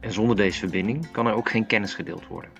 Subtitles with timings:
[0.00, 2.50] En zonder deze verbinding kan er ook geen kennis gedeeld worden.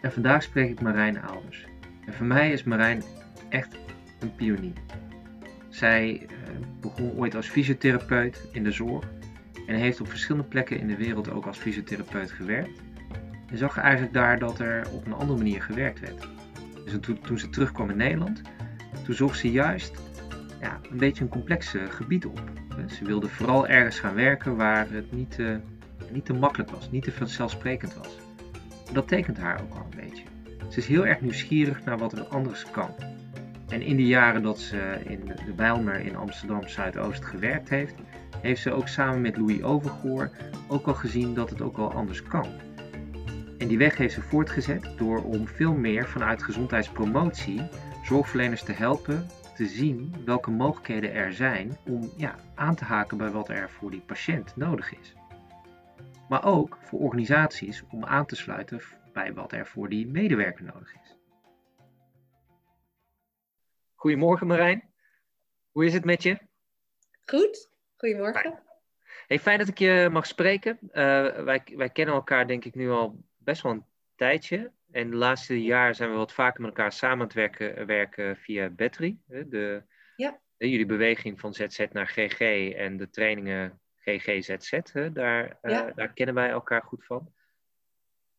[0.00, 1.66] En vandaag spreek ik Marijn Ouders.
[2.06, 3.02] En voor mij is Marijn
[3.48, 3.76] echt
[4.20, 4.72] een pionier.
[5.68, 6.36] Zij eh,
[6.80, 9.04] begon ooit als fysiotherapeut in de zorg
[9.66, 12.80] en heeft op verschillende plekken in de wereld ook als fysiotherapeut gewerkt.
[13.46, 16.28] En zag eigenlijk daar dat er op een andere manier gewerkt werd.
[16.84, 18.42] Dus toen, toen ze terugkwam in Nederland,
[19.04, 20.00] toen zocht ze juist
[20.60, 22.40] ja, een beetje een complex gebied op.
[22.86, 25.60] Ze wilde vooral ergens gaan werken waar het niet, te,
[26.10, 28.18] niet te makkelijk was, niet te vanzelfsprekend was.
[28.92, 30.24] Dat tekent haar ook al een beetje.
[30.68, 32.90] Ze is heel erg nieuwsgierig naar wat er anders kan.
[33.68, 37.94] En in de jaren dat ze in de Bijlmer in Amsterdam Zuidoost gewerkt heeft,
[38.40, 40.30] heeft ze ook samen met Louis Overgoor
[40.68, 42.46] ook al gezien dat het ook al anders kan.
[43.58, 47.62] En die weg heeft ze voortgezet door om veel meer vanuit gezondheidspromotie
[48.04, 49.26] zorgverleners te helpen
[49.56, 53.90] te zien welke mogelijkheden er zijn om ja, aan te haken bij wat er voor
[53.90, 55.14] die patiënt nodig is.
[56.28, 58.80] Maar ook voor organisaties om aan te sluiten
[59.12, 61.16] bij wat er voor die medewerker nodig is.
[63.94, 64.94] Goedemorgen Marijn.
[65.70, 66.38] Hoe is het met je?
[67.24, 68.40] Goed, goedemorgen.
[68.40, 68.58] Fijn.
[69.26, 70.78] Hey, fijn dat ik je mag spreken.
[70.82, 70.92] Uh,
[71.44, 74.72] wij, wij kennen elkaar denk ik nu al best wel een tijdje.
[74.90, 78.36] En de laatste jaar zijn we wat vaker met elkaar samen aan het werken, werken
[78.36, 79.18] via Battery.
[79.26, 79.82] De,
[80.16, 80.40] ja.
[80.56, 82.40] de, jullie beweging van ZZ naar GG
[82.74, 84.80] en de trainingen GGZZ.
[85.12, 87.32] Daar, uh, daar kennen wij elkaar goed van.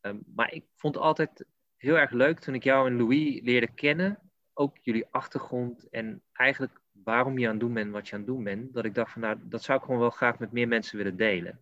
[0.02, 1.46] Um, maar ik vond het altijd
[1.78, 4.20] heel erg leuk toen ik jou en Louis leerde kennen.
[4.54, 8.30] Ook jullie achtergrond en eigenlijk waarom je aan het doen bent wat je aan het
[8.30, 8.74] doen bent.
[8.74, 11.18] Dat ik dacht van nou, dat zou ik gewoon wel graag met meer mensen willen
[11.18, 11.62] delen.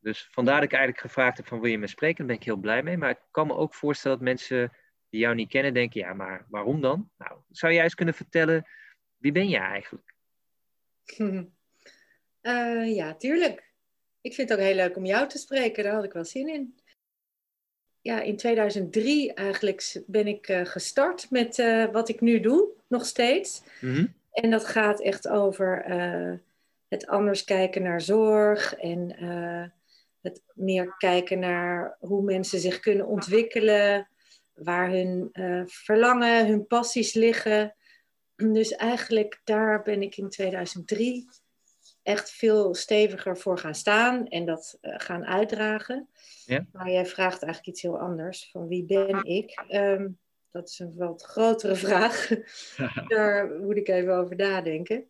[0.00, 2.42] Dus vandaar dat ik eigenlijk gevraagd heb van wil je me spreken, daar ben ik
[2.42, 2.96] heel blij mee.
[2.96, 4.72] Maar ik kan me ook voorstellen dat mensen
[5.10, 7.10] die jou niet kennen denken, ja, maar waarom dan?
[7.18, 8.66] Nou, zou jij eens kunnen vertellen,
[9.16, 10.14] wie ben jij eigenlijk?
[11.18, 11.44] Uh,
[12.96, 13.66] ja, tuurlijk.
[14.20, 16.48] Ik vind het ook heel leuk om jou te spreken, daar had ik wel zin
[16.48, 16.78] in.
[18.00, 23.06] Ja, in 2003 eigenlijk ben ik uh, gestart met uh, wat ik nu doe, nog
[23.06, 23.62] steeds.
[23.80, 25.84] Mm En dat gaat echt over
[26.88, 29.16] het anders kijken naar zorg en
[30.20, 34.08] het meer kijken naar hoe mensen zich kunnen ontwikkelen,
[34.54, 37.74] waar hun uh, verlangen, hun passies liggen.
[38.36, 41.28] Dus eigenlijk daar ben ik in 2003
[42.02, 46.08] echt veel steviger voor gaan staan en dat uh, gaan uitdragen.
[46.44, 46.66] Ja.
[46.72, 48.48] Maar jij vraagt eigenlijk iets heel anders.
[48.50, 49.64] Van wie ben ik?
[49.70, 50.18] Um,
[50.50, 52.28] dat is een wat grotere vraag.
[53.08, 55.08] Daar moet ik even over nadenken.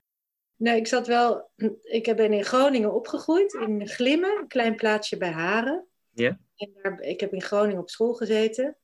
[0.58, 1.50] Nee, ik zat wel.
[1.82, 5.86] Ik ben in Groningen opgegroeid, in Glimmen, een klein plaatsje bij Haren.
[6.10, 6.38] Ja.
[6.56, 8.76] En daar, ik heb in Groningen op school gezeten.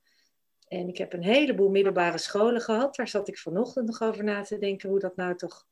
[0.69, 2.97] En ik heb een heleboel middelbare scholen gehad.
[2.97, 5.67] Daar zat ik vanochtend nog over na te denken hoe dat nou toch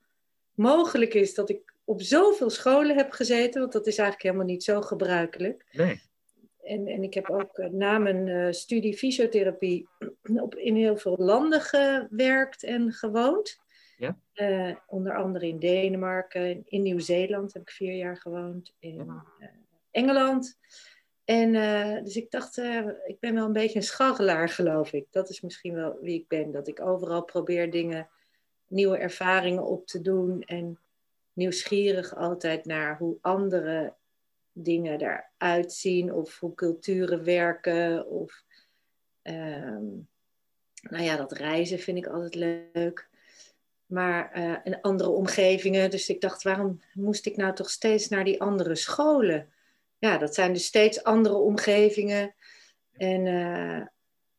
[0.55, 3.61] mogelijk is dat ik op zoveel scholen heb gezeten.
[3.61, 5.65] Want dat is eigenlijk helemaal niet zo gebruikelijk.
[5.73, 6.03] Nee.
[6.63, 9.89] En, en ik heb ook uh, na mijn uh, studie fysiotherapie
[10.23, 13.61] op, in heel veel landen gewerkt en gewoond.
[14.03, 14.19] Ja?
[14.35, 19.49] Uh, onder andere in Denemarken, in Nieuw-Zeeland heb ik vier jaar gewoond, in uh,
[19.91, 20.59] Engeland.
[21.25, 22.57] En uh, dus ik dacht,
[23.07, 25.07] ik ben wel een beetje een scharrelaar, geloof ik.
[25.11, 26.51] Dat is misschien wel wie ik ben.
[26.51, 28.09] Dat ik overal probeer dingen,
[28.67, 30.43] nieuwe ervaringen op te doen.
[30.43, 30.79] En
[31.33, 33.95] nieuwsgierig altijd naar hoe andere
[34.53, 36.13] dingen eruit zien.
[36.13, 38.07] Of hoe culturen werken.
[38.07, 38.45] Of,
[39.23, 39.87] ehm,
[40.83, 43.11] nou ja, dat reizen vind ik altijd leuk
[43.93, 45.91] maar uh, in andere omgevingen.
[45.91, 49.49] Dus ik dacht, waarom moest ik nou toch steeds naar die andere scholen?
[49.99, 52.35] Ja, dat zijn dus steeds andere omgevingen.
[52.93, 53.77] En uh,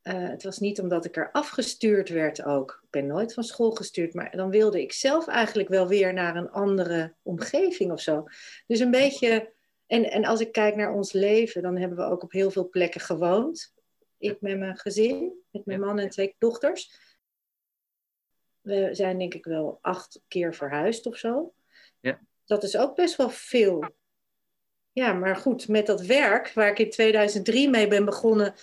[0.04, 2.80] uh, het was niet omdat ik er afgestuurd werd ook.
[2.83, 6.36] Ik ben nooit van school gestuurd, maar dan wilde ik zelf eigenlijk wel weer naar
[6.36, 8.24] een andere omgeving of zo.
[8.68, 9.51] Dus een beetje.
[9.88, 12.69] En, en als ik kijk naar ons leven, dan hebben we ook op heel veel
[12.69, 13.74] plekken gewoond.
[14.18, 17.12] Ik met mijn gezin, met mijn man en twee dochters.
[18.63, 21.54] We zijn denk ik wel acht keer verhuisd of zo.
[22.00, 22.19] Ja.
[22.45, 23.86] Dat is ook best wel veel.
[24.92, 28.54] Ja, maar goed, met dat werk waar ik in 2003 mee ben begonnen,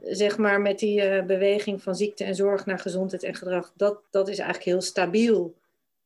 [0.00, 4.02] zeg maar met die uh, beweging van ziekte en zorg naar gezondheid en gedrag, dat,
[4.10, 5.58] dat is eigenlijk heel stabiel.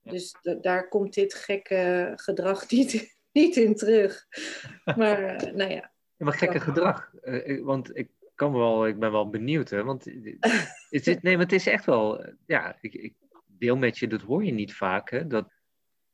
[0.03, 4.27] Dus daar komt dit gekke gedrag niet, niet in terug.
[4.97, 5.91] Maar, uh, nou ja.
[6.17, 6.25] ja.
[6.25, 7.13] Maar gekke gedrag.
[7.23, 9.85] Uh, want ik kan wel, ik ben wel benieuwd, hè.
[9.85, 10.07] Want
[10.91, 13.15] is dit, nee, maar het is echt wel, ja, ik, ik
[13.59, 15.27] deel met je, dat hoor je niet vaak, hè.
[15.27, 15.53] Dat,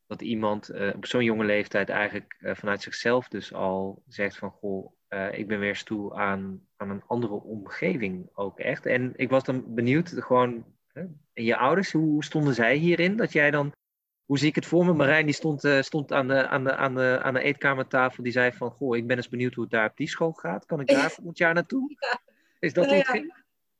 [0.07, 4.93] dat iemand op zo'n jonge leeftijd eigenlijk vanuit zichzelf dus al zegt van, goh,
[5.31, 8.85] ik ben weer eens toe aan, aan een andere omgeving ook echt.
[8.85, 10.65] En ik was dan benieuwd, gewoon
[11.33, 13.15] en je ouders, hoe stonden zij hierin?
[13.15, 13.71] Dat jij dan,
[14.25, 14.93] hoe zie ik het voor me?
[14.93, 18.23] Marijn die stond, stond aan, de, aan, de, aan, de, aan de eetkamertafel.
[18.23, 20.65] Die zei van, goh, ik ben eens benieuwd hoe het daar op die school gaat.
[20.65, 21.97] Kan ik daar volgend jaar naartoe?
[22.59, 23.31] Is dat nou.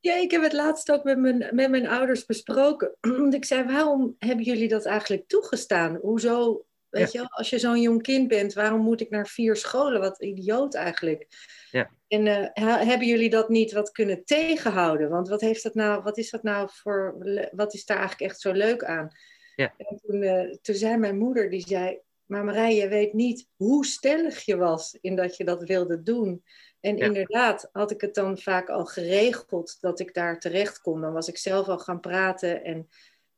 [0.01, 2.95] Ja, ik heb het laatst ook met mijn, met mijn ouders besproken.
[3.29, 5.95] ik zei, waarom hebben jullie dat eigenlijk toegestaan?
[5.95, 10.01] Hoezo, weet je, als je zo'n jong kind bent, waarom moet ik naar vier scholen?
[10.01, 11.27] Wat idioot eigenlijk.
[11.71, 11.91] Ja.
[12.07, 12.45] En uh,
[12.87, 15.09] hebben jullie dat niet wat kunnen tegenhouden?
[15.09, 17.15] Want wat, heeft dat nou, wat is dat nou voor,
[17.51, 19.09] wat is daar eigenlijk echt zo leuk aan?
[19.55, 19.73] Ja.
[19.77, 21.99] En toen, uh, toen zei mijn moeder, die zei,
[22.31, 26.43] maar Marije, je weet niet hoe stellig je was in dat je dat wilde doen.
[26.79, 31.01] En inderdaad, had ik het dan vaak al geregeld dat ik daar terecht kon.
[31.01, 32.89] Dan was ik zelf al gaan praten en,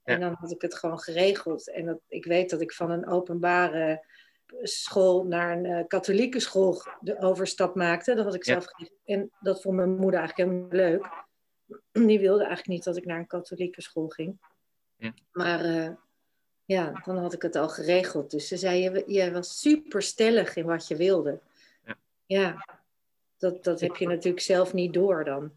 [0.04, 1.72] en dan had ik het gewoon geregeld.
[1.72, 4.06] En dat, ik weet dat ik van een openbare
[4.62, 8.16] school naar een uh, katholieke school de overstap maakte.
[8.16, 8.88] Dat had ik zelf ja.
[9.06, 11.26] En dat vond mijn moeder eigenlijk heel leuk.
[12.08, 14.38] Die wilde eigenlijk niet dat ik naar een katholieke school ging.
[14.96, 15.14] Ja.
[15.32, 15.90] Maar uh,
[16.74, 18.32] ja, dan had ik het al geregeld.
[18.32, 21.40] Dus ze zei, je, je was super stellig in wat je wilde.
[21.86, 22.66] Ja, ja
[23.38, 25.52] dat, dat heb je natuurlijk zelf niet door dan.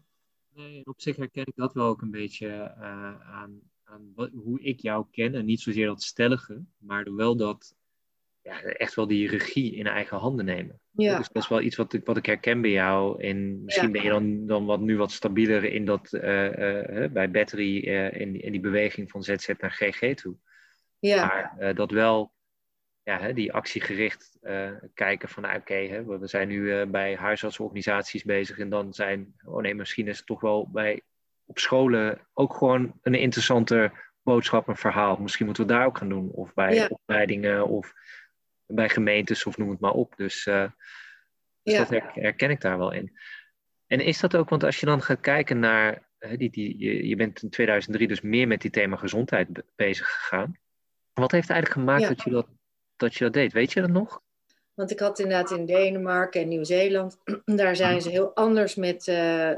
[0.53, 4.61] Nee, op zich herken ik dat wel ook een beetje uh, aan, aan wat, hoe
[4.61, 5.35] ik jou ken.
[5.35, 7.75] En niet zozeer dat stellige, maar wel dat
[8.41, 10.79] ja, echt wel die regie in eigen handen nemen.
[10.91, 11.17] Ja.
[11.17, 13.23] Dus dat is wel iets wat ik, wat ik herken bij jou.
[13.23, 17.31] En misschien ben je dan, dan wat, nu wat stabieler in dat, uh, uh, bij
[17.31, 20.35] battery uh, in, in die beweging van ZZ naar GG toe.
[20.99, 21.25] Ja.
[21.25, 22.31] Maar dat wel
[23.03, 24.37] ja, hè, die actiegericht
[24.93, 29.75] kijken van nou, oké, we zijn nu bij huisartsorganisaties bezig en dan zijn, oh nee,
[29.75, 31.01] misschien is het toch wel bij
[31.47, 33.91] op scholen ook gewoon een interessante
[34.21, 35.17] boodschap, een verhaal.
[35.17, 36.31] Misschien moeten we daar ook gaan doen.
[36.31, 37.93] Of bij opleidingen of
[38.65, 40.13] bij gemeentes of noem het maar op.
[40.15, 40.65] Dus, uh,
[41.63, 41.85] dus ja.
[41.85, 43.17] dat herken ik daar wel in.
[43.87, 46.07] En is dat ook, want als je dan gaat kijken naar,
[46.37, 50.57] die, die, je, je bent in 2003 dus meer met die thema gezondheid bezig gegaan.
[51.19, 52.47] Wat heeft eigenlijk gemaakt dat, je dat,
[52.95, 53.53] dat je dat deed?
[53.53, 54.21] Weet je dat nog?
[54.73, 59.15] Want ik had inderdaad in Denemarken en Nieuw-Zeeland, daar zijn ze heel anders met, uh,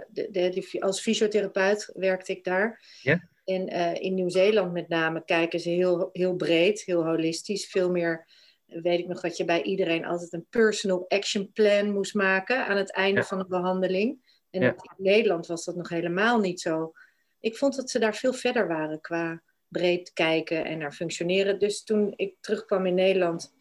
[0.10, 2.82] de, de, als fysiotherapeut werkte ik daar.
[3.02, 3.28] Ja?
[3.46, 8.28] En uh, in Nieuw-Zeeland met name kijken ze heel, heel breed, heel holistisch, veel meer
[8.66, 12.78] weet ik nog dat je bij iedereen altijd een personal action plan moest maken aan
[12.78, 14.20] het einde van de behandeling.
[14.50, 16.92] En in Nederland was dat nog helemaal niet zo.
[17.40, 21.60] Ik vond dat ze daar veel verder waren qua breed kijken en naar functioneren.
[21.60, 23.54] Dus toen ik terugkwam in Nederland,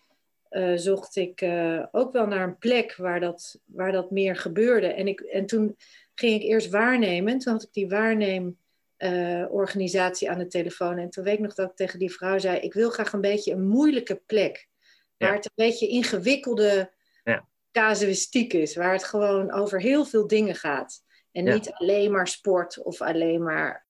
[0.51, 4.87] uh, zocht ik uh, ook wel naar een plek waar dat, waar dat meer gebeurde.
[4.87, 5.77] En, ik, en toen
[6.15, 7.39] ging ik eerst waarnemen.
[7.39, 10.99] Toen had ik die waarneemorganisatie uh, aan de telefoon.
[10.99, 13.21] En toen weet ik nog dat ik tegen die vrouw zei: Ik wil graag een
[13.21, 14.69] beetje een moeilijke plek.
[15.17, 16.93] Waar het een beetje ingewikkelde
[17.25, 17.49] ja.
[17.73, 18.77] casuïstiek is.
[18.77, 21.03] Waar het gewoon over heel veel dingen gaat.
[21.33, 23.87] En niet alleen maar sport of alleen maar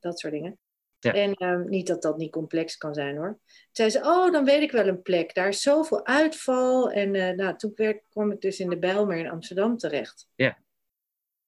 [0.00, 0.58] dat soort dingen.
[1.00, 3.38] En ehm, niet dat dat niet complex kan zijn hoor.
[3.46, 5.34] Toen zei ze, oh, dan weet ik wel een plek.
[5.34, 6.90] Daar is zoveel uitval.
[6.90, 10.28] En uh, nou, toen werd, kwam ik dus in de Bijlmer in Amsterdam terecht.
[10.34, 10.58] Ja.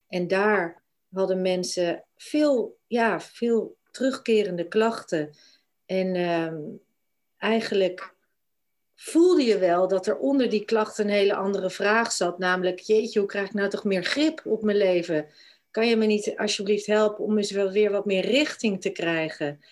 [0.09, 0.83] En daar
[1.13, 5.31] hadden mensen veel, ja, veel terugkerende klachten.
[5.87, 6.61] En ehm,
[7.37, 8.15] eigenlijk
[8.95, 12.39] voelde je wel dat er onder die klachten een hele andere vraag zat.
[12.39, 15.27] Namelijk, jeetje, hoe krijg ik nou toch meer grip op mijn leven?
[15.71, 19.65] Kan je me niet alsjeblieft helpen om eens wel weer wat meer richting te krijgen?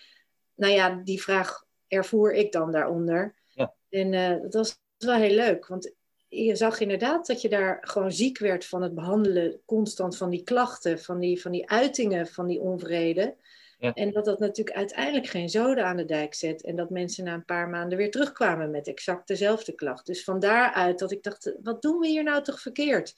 [0.55, 3.35] Nou ja, die vraag ervoer ik dan daaronder.
[3.53, 3.73] Ja.
[3.89, 5.93] En uh, dat was wel heel leuk, want
[6.27, 10.43] je zag inderdaad dat je daar gewoon ziek werd van het behandelen constant van die
[10.43, 13.35] klachten, van die, van die uitingen van die onvrede.
[13.79, 16.63] En dat dat natuurlijk uiteindelijk geen zoden aan de dijk zet.
[16.63, 20.05] En dat mensen na een paar maanden weer terugkwamen met exact dezelfde klacht.
[20.05, 23.15] Dus van daaruit dat ik dacht, wat doen we hier nou toch verkeerd?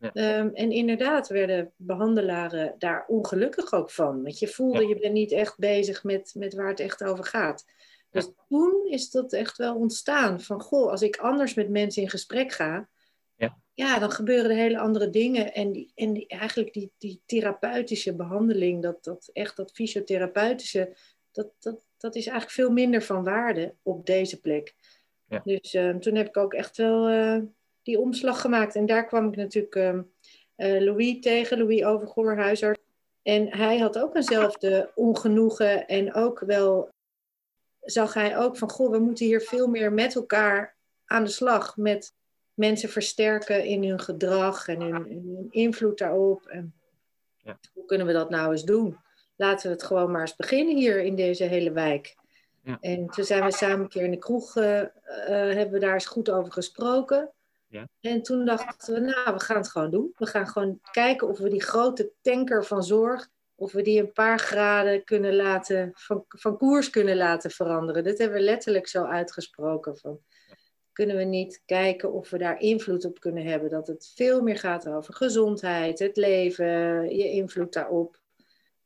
[0.00, 0.12] Ja.
[0.12, 4.22] Ehm, en inderdaad werden behandelaren daar ongelukkig ook van.
[4.22, 7.64] Want je voelde, je bent niet echt bezig met, met waar het echt over gaat.
[8.10, 10.40] Dus toen is dat echt wel ontstaan.
[10.40, 12.88] Van, goh, als ik anders met mensen in gesprek ga
[13.78, 15.54] ja, dan gebeuren er hele andere dingen.
[15.54, 20.96] En, die, en die, eigenlijk die, die therapeutische behandeling, dat, dat echt dat fysiotherapeutische,
[21.32, 24.74] dat, dat, dat is eigenlijk veel minder van waarde op deze plek.
[25.28, 25.40] Ja.
[25.44, 27.42] Dus uh, toen heb ik ook echt wel uh,
[27.88, 28.74] die omslag gemaakt.
[28.74, 30.00] En daar kwam ik natuurlijk uh,
[30.56, 32.80] Louis tegen, Louis Overgoor, huisarts.
[33.22, 36.90] En hij had ook eenzelfde ongenoegen en ook wel
[37.80, 40.76] zag hij ook van, goh, we moeten hier veel meer met elkaar
[41.06, 42.14] aan de slag met
[42.54, 46.46] mensen versterken in hun gedrag en hun, hun invloed daarop.
[46.46, 46.74] En
[47.36, 47.58] Ja.
[47.74, 48.96] Hoe kunnen we dat nou eens doen?
[49.36, 52.16] Laten we het gewoon maar eens beginnen hier in deze hele wijk.
[52.62, 52.78] Ja.
[52.80, 54.88] En toen zijn we samen een keer in de kroeg, eh, eh,
[55.56, 57.32] hebben we daar eens goed over gesproken.
[57.68, 57.88] Ja.
[58.00, 60.12] En toen dachten we, nou, we gaan het gewoon doen.
[60.16, 64.12] We gaan gewoon kijken of we die grote tanker van zorg, of we die een
[64.12, 68.04] paar graden kunnen laten, van, van koers kunnen laten veranderen.
[68.04, 69.98] Dat hebben we letterlijk zo uitgesproken.
[69.98, 70.20] Van,
[70.92, 73.70] kunnen we niet kijken of we daar invloed op kunnen hebben?
[73.70, 76.66] Dat het veel meer gaat over gezondheid, het leven,
[77.16, 78.20] je invloed daarop.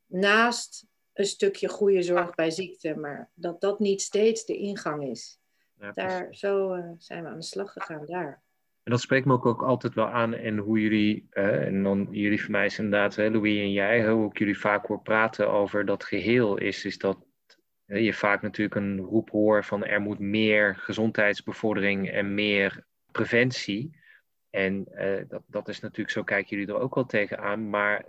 [0.06, 5.38] Naast een stukje goede zorg bij ziekte, maar dat dat niet steeds de ingang is.
[5.78, 8.42] Ja, Daar, zo eh, zijn we aan de slag gegaan daar.
[8.82, 10.34] En dat spreekt me ook, ook altijd wel aan.
[10.34, 14.10] En hoe jullie, eh, en dan jullie voor mij is inderdaad, hè, Louis en jij,
[14.10, 17.18] hoe ik jullie vaak hoor praten over dat geheel, is, is dat
[17.86, 24.00] hè, je vaak natuurlijk een roep hoort van er moet meer gezondheidsbevordering en meer preventie.
[24.50, 27.70] En eh, dat, dat is natuurlijk, zo kijken jullie er ook wel tegenaan.
[27.70, 28.04] Maar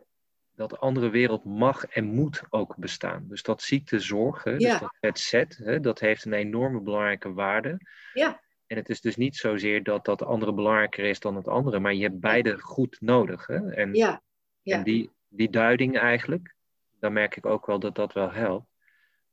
[0.55, 3.25] dat andere wereld mag en moet ook bestaan.
[3.27, 4.57] Dus dat ziektezorg, hè, Ja.
[4.57, 7.77] dus dat het zet, hè, dat heeft een enorme belangrijke waarde.
[8.13, 8.41] Ja.
[8.73, 11.93] En het is dus niet zozeer dat dat andere belangrijker is dan het andere, maar
[11.93, 13.47] je hebt beide goed nodig.
[13.47, 13.71] Hè?
[13.71, 14.21] En, Ja,
[14.61, 14.77] ja.
[14.77, 16.55] en die, die duiding eigenlijk,
[16.99, 18.65] dan merk ik ook wel dat dat wel helpt.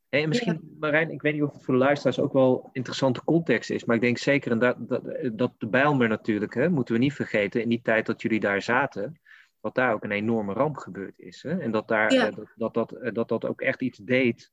[0.09, 3.70] En misschien, Marijn, ik weet niet of het voor de luisteraars ook wel interessante context
[3.70, 7.00] is, maar ik denk zeker, en dat, dat, dat de Bijlmer natuurlijk, hè, moeten we
[7.00, 9.20] niet vergeten, in die tijd dat jullie daar zaten,
[9.61, 11.42] dat daar ook een enorme ramp gebeurd is.
[11.42, 11.59] Hè?
[11.59, 12.26] En dat, daar, Ja.
[12.26, 14.52] eh, dat, dat, dat, eh, dat dat ook echt iets deed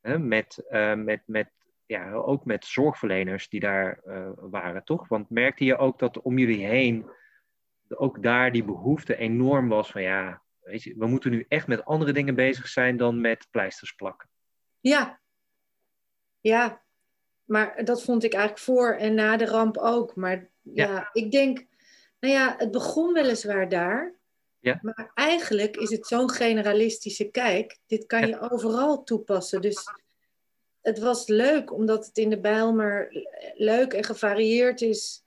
[0.00, 1.50] hè, met, eh, met, met,
[1.88, 5.08] ja, ook met zorgverleners die daar eh, waren, toch?
[5.08, 7.10] Want merkte je ook dat om jullie heen
[7.88, 11.84] ook daar die behoefte enorm was van ja, weet je, we moeten nu echt met
[11.84, 14.28] andere dingen bezig zijn dan met pleisters plakken.
[14.80, 15.20] Ja.
[16.40, 16.82] Ja.
[17.44, 20.16] Maar dat vond ik eigenlijk voor en na de ramp ook.
[20.16, 21.66] Maar ja, ik denk,
[22.20, 24.14] nou ja, het begon weliswaar daar.
[24.60, 24.78] Ja.
[24.82, 27.78] Maar eigenlijk is het zo'n generalistische kijk.
[27.86, 29.60] Dit kan je overal toepassen.
[29.60, 29.88] Dus
[30.88, 35.24] het was leuk omdat het in de Bijlmer leuk en gevarieerd is.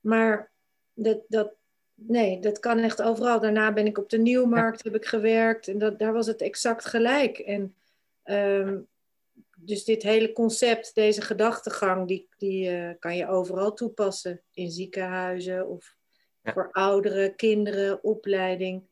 [0.00, 0.50] Maar
[0.94, 1.52] dat, dat,
[1.94, 3.40] nee, dat kan echt overal.
[3.40, 5.68] Daarna ben ik op de Nieuwmarkt, heb ik gewerkt.
[5.68, 7.38] En dat, daar was het exact gelijk.
[7.38, 7.74] En
[8.22, 8.78] ehm,
[9.56, 14.40] dus dit hele concept, deze gedachtegang, die, die eh, kan je overal toepassen.
[14.52, 15.96] In ziekenhuizen of
[16.42, 16.52] Ja.
[16.52, 18.82] voor ouderen, kinderen, opleiding.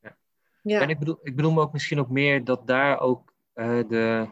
[0.00, 0.16] Ja.
[0.62, 0.80] Ja.
[0.80, 4.26] En ik bedoel, ik bedoel me ook misschien ook meer dat daar ook eh, de,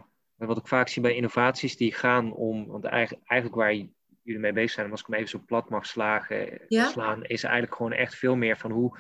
[0.47, 3.75] wat ik vaak zie bij innovaties, die gaan om, want eigenlijk, eigenlijk waar
[4.23, 6.89] jullie mee bezig zijn, als ik hem even zo plat mag slagen, Ja.
[6.89, 8.99] slaan, is eigenlijk gewoon echt veel meer van hoe,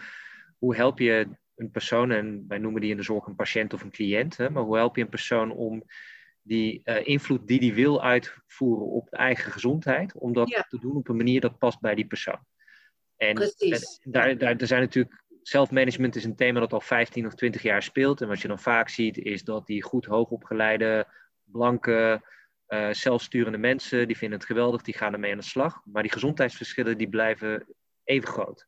[0.58, 3.82] hoe help je een persoon, en wij noemen die in de zorg een patiënt of
[3.82, 5.82] een cliënt, hè, maar hoe help je een persoon om
[6.42, 10.62] die eh, invloed die die wil uitvoeren op de eigen gezondheid, om dat Ja.
[10.68, 12.38] te doen op een manier dat past bij die persoon.
[13.16, 14.00] En, Precies.
[14.02, 17.62] en daar, daar, er zijn natuurlijk Self-management is een thema dat al 15 of 20
[17.62, 18.20] jaar speelt.
[18.20, 21.06] En wat je dan vaak ziet, is dat die goed hoogopgeleide,
[21.52, 22.22] blanke,
[22.66, 25.80] eh, zelfsturende mensen, die vinden het geweldig, die gaan ermee aan de slag.
[25.84, 27.66] Maar die gezondheidsverschillen, die blijven
[28.04, 28.66] even groot.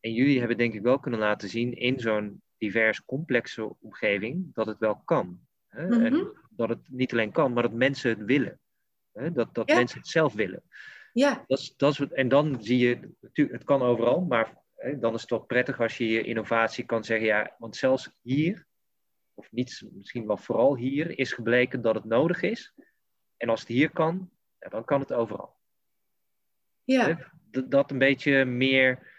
[0.00, 4.66] En jullie hebben denk ik wel kunnen laten zien in zo'n divers, complexe omgeving, dat
[4.66, 5.40] het wel kan.
[5.68, 5.86] Hè?
[5.86, 6.04] Mhm.
[6.04, 8.60] En dat het niet alleen kan, maar dat mensen het willen.
[9.12, 9.32] Hè?
[9.32, 9.76] Dat, dat Ja.
[9.76, 10.62] mensen het zelf willen.
[11.12, 15.14] Ja, Dat is, dat is en dan zie je, het kan overal, maar hè, dan
[15.14, 18.66] is het wel prettig als je je innovatie kan zeggen, ja, want zelfs hier,
[19.38, 22.72] of niet, misschien wel vooral hier, is gebleken dat het nodig is.
[23.36, 25.56] En als het hier kan, ja, dan kan het overal.
[26.84, 29.14] ja, Dat, dat een beetje meer,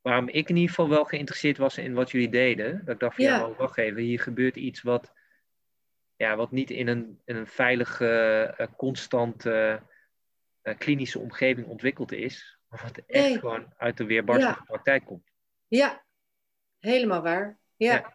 [0.00, 2.84] waarom ik in ieder geval wel geïnteresseerd was in wat jullie deden.
[2.84, 3.40] Dat ik dacht van, ja, Ja.
[3.46, 5.12] maar wacht even, hier gebeurt iets wat,
[6.16, 8.06] ja, wat niet in een, in een veilige,
[8.56, 9.82] eh, constante
[10.62, 12.58] eh, klinische omgeving ontwikkeld is.
[12.68, 13.38] Maar wat echt Nee.
[13.38, 15.30] gewoon uit de weerbarstige praktijk komt.
[15.68, 16.02] ja.
[16.78, 17.58] Helemaal waar.
[17.76, 17.92] Ja.
[17.94, 18.12] Ja.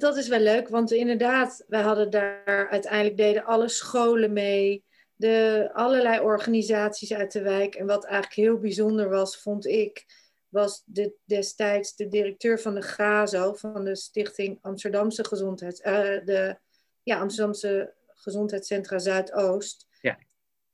[0.00, 5.70] Dat is wel leuk, want inderdaad, wij hadden daar uiteindelijk deden alle scholen mee, de
[5.72, 7.74] allerlei organisaties uit de wijk.
[7.74, 10.04] En wat eigenlijk heel bijzonder was, vond ik,
[10.48, 16.58] was de, destijds de directeur van de GAZO, van de Stichting Amsterdamse Gezondheids, eh, de
[17.02, 19.86] ja, Amsterdamse Gezondheidscentra Zuidoost.
[20.00, 20.18] Ja.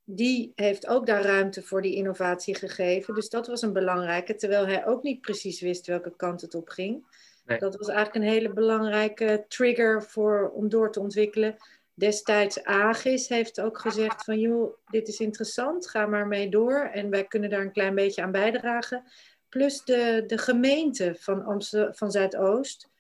[0.05, 3.15] Die heeft ook daar ruimte voor die innovatie gegeven.
[3.15, 6.69] Dus dat was een belangrijke, terwijl hij ook niet precies wist welke kant het op
[6.69, 7.05] ging.
[7.47, 7.59] Nee.
[7.59, 11.57] Dat was eigenlijk een hele belangrijke trigger voor, om door te ontwikkelen.
[11.95, 16.91] Destijds Agis heeft ook gezegd van joh, dit is interessant, ga maar mee door.
[16.93, 19.05] En wij kunnen daar een klein beetje aan bijdragen.
[19.49, 22.91] Plus de, de gemeente van, Amsterdam, van Zuidoost.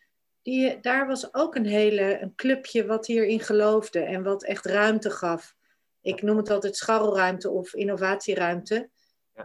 [0.42, 5.10] Die, daar was ook een hele een clubje wat hierin geloofde en wat echt ruimte
[5.10, 5.54] gaf.
[6.00, 8.90] Ik noem het altijd scharrelruimte of innovatieruimte.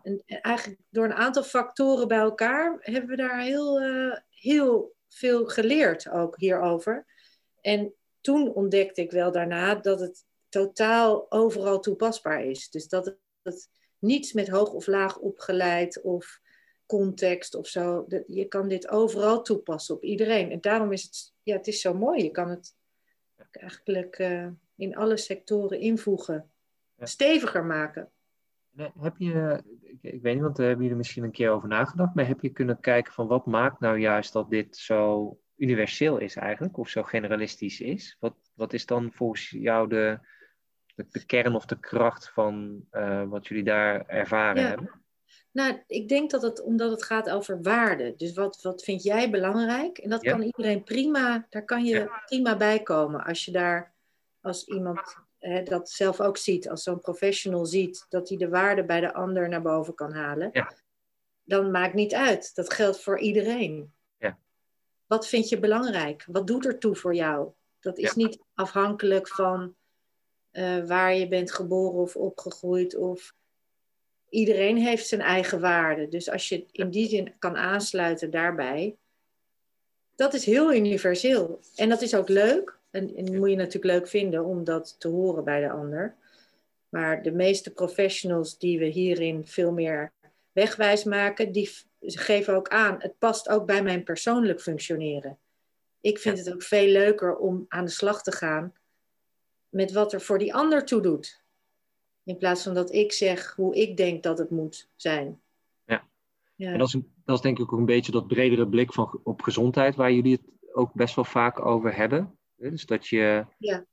[0.03, 5.45] En, eigenlijk door een aantal factoren bij elkaar hebben we daar heel, uh, heel veel
[5.45, 7.05] geleerd ook hierover.
[7.61, 12.69] En toen ontdekte ik wel daarna dat het totaal overal toepasbaar is.
[12.69, 13.69] Dus dat het,
[13.99, 16.39] niets met hoog of laag opgeleid of
[16.85, 18.05] context of zo.
[18.27, 20.51] Je kan dit overal toepassen op iedereen.
[20.51, 22.23] En daarom is het, ja, het is zo mooi.
[22.23, 22.75] Je kan het
[23.51, 26.51] eigenlijk uh, in alle sectoren invoegen.
[26.99, 28.11] Steviger maken.
[28.75, 29.63] Heb je,
[30.01, 32.49] ik weet niet, want daar hebben jullie misschien een keer over nagedacht, maar heb je
[32.49, 37.03] kunnen kijken van wat maakt nou juist dat dit zo universeel is eigenlijk, of zo
[37.03, 38.17] generalistisch is?
[38.19, 40.19] Wat, wat is dan volgens jou de,
[40.95, 45.01] de, kern of de kracht van uh, wat jullie daar ervaren hebben?
[45.51, 48.13] Nou, ik denk dat het omdat het gaat over waarde.
[48.15, 49.97] Dus wat, wat vind jij belangrijk?
[49.97, 53.23] En dat kan iedereen prima, daar kan je prima bij komen.
[53.23, 53.93] Als je daar,
[54.41, 58.83] als iemand hè, dat zelf ook ziet, als zo'n professional ziet, dat hij de waarde
[58.83, 60.49] bij de ander naar boven kan halen.
[60.53, 60.73] Ja.
[61.43, 62.55] Dan maakt niet uit.
[62.55, 63.93] Dat geldt voor iedereen.
[64.17, 64.37] Ja.
[65.07, 66.25] Wat vind je belangrijk?
[66.27, 67.51] Wat doet er toe voor jou?
[67.79, 69.75] Dat is niet afhankelijk van
[70.51, 72.95] uh, waar je bent geboren of opgegroeid.
[72.95, 73.33] Of...
[74.29, 76.07] Iedereen heeft zijn eigen waarde.
[76.07, 78.95] Dus als je in die zin kan aansluiten daarbij,
[80.15, 81.59] dat is heel universeel.
[81.75, 82.79] En dat is ook leuk.
[82.91, 86.15] En, en moet je natuurlijk leuk vinden om dat te horen bij de ander.
[86.89, 90.11] Maar de meeste professionals die we hierin veel meer
[90.51, 91.69] wegwijs maken, die
[92.01, 95.37] geven ook aan, het past ook bij mijn persoonlijk functioneren.
[96.01, 98.73] Ik vind het ook veel leuker om aan de slag te gaan
[99.69, 101.43] met wat er voor die ander toe doet.
[102.23, 105.41] In plaats van dat ik zeg hoe ik denk dat het moet zijn.
[105.85, 106.03] Ja,
[106.55, 106.71] ja.
[106.71, 109.41] en dat is, dat is denk ik ook een beetje dat bredere blik van, op
[109.41, 112.37] gezondheid, waar jullie het ook best wel vaak over hebben.
[112.69, 113.85] Dus dat je, ja.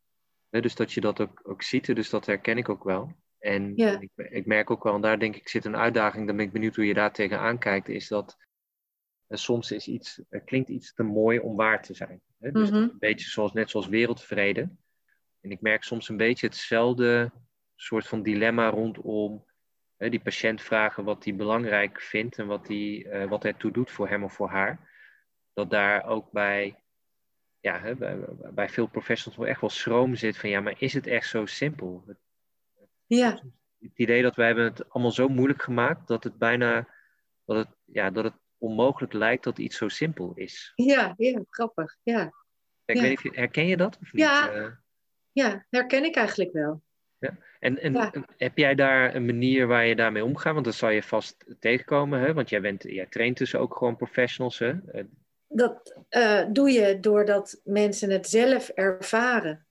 [0.51, 3.13] dus dat, je dat ook, ook ziet, dus dat herken ik ook wel.
[3.39, 6.47] En ik, ik, merk ook wel, en daar denk ik zit een uitdaging, dan ben
[6.47, 8.37] ik benieuwd hoe je daar tegenaan kijkt, is dat
[9.29, 12.21] soms is iets, klinkt iets te mooi om waar te zijn.
[12.39, 12.51] Hè?
[12.51, 12.83] Dus mhm.
[12.83, 14.71] een beetje zoals, net zoals wereldvrede.
[15.41, 17.33] En ik merk soms een beetje hetzelfde
[17.75, 19.45] soort van dilemma rondom
[19.97, 23.91] hè, die patiënt vragen wat hij belangrijk vindt en wat, die, uh, wat ertoe doet
[23.91, 24.91] voor hem of voor haar.
[25.53, 26.83] Dat daar ook bij,
[27.69, 28.19] ja, hè, bij,
[28.55, 31.47] bij, veel professionals wel echt wel schroom zit van ja, maar is het echt zo
[31.47, 32.05] simpel?
[33.07, 33.43] Ja.
[33.79, 36.89] Het idee dat wij hebben het allemaal zo moeilijk gemaakt dat het bijna
[37.45, 40.73] dat het, ja, dat het onmogelijk lijkt dat iets zo simpel is.
[40.75, 41.97] Ja, ja grappig.
[42.03, 42.33] Ja.
[42.85, 43.03] Ik ja.
[43.03, 43.99] weet herken je dat?
[44.01, 44.23] Of niet?
[44.23, 44.71] Ja, uh,
[45.33, 46.83] ja, herken ik eigenlijk wel.
[47.19, 47.39] Ja.
[47.61, 50.53] En, en heb jij daar een manier waar je daarmee omgaat?
[50.53, 52.35] Want dat zal je vast tegenkomen, hè?
[52.35, 54.59] want jij, bent, jij traint dus ook gewoon professionals.
[54.59, 54.75] Hè?
[55.49, 59.67] Eh, dat uh, doe je doordat mensen het zelf ervaren.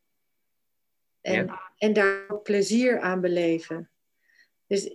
[1.22, 1.72] En, ja.
[1.78, 3.90] en daar plezier aan beleven.
[4.68, 4.90] Dus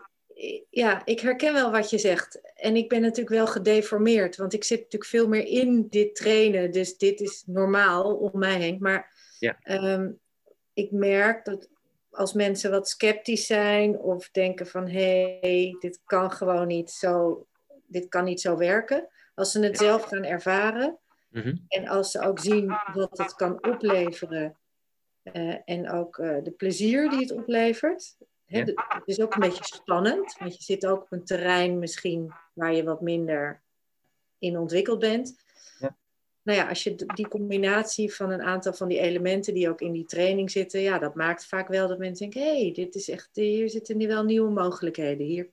[0.71, 2.53] ja, ik herken wel wat je zegt.
[2.55, 6.71] En ik ben natuurlijk wel gedeformeerd, want ik zit natuurlijk veel meer in dit trainen.
[6.71, 8.77] Dus dit is normaal om mij heen.
[8.81, 9.59] Maar ja.
[9.64, 10.21] um,
[10.73, 11.68] ik merk dat
[12.11, 17.47] als mensen wat sceptisch zijn of denken van hé, hey, dit kan gewoon niet zo,
[17.87, 19.09] dit kan niet zo werken.
[19.35, 21.57] Als ze het zelf gaan ervaren mhm.
[21.68, 24.57] en als ze ook zien wat het kan opleveren
[25.23, 28.16] uh, en ook uh, de plezier die het oplevert.
[28.45, 28.64] Hè, ja.
[28.88, 32.75] Het is ook een beetje spannend, want je zit ook op een terrein misschien waar
[32.75, 33.62] je wat minder
[34.38, 35.35] in ontwikkeld bent
[36.42, 39.92] nou ja, als je die combinatie van een aantal van die elementen die ook in
[39.92, 43.09] die training zitten, ja, dat maakt vaak wel dat mensen denken, hé, hey, dit is
[43.09, 45.27] echt, hier zitten nu wel nieuwe mogelijkheden.
[45.27, 45.51] Hier,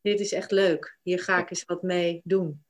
[0.00, 0.98] dit is echt leuk.
[1.02, 2.64] Hier ga ik eens wat mee doen.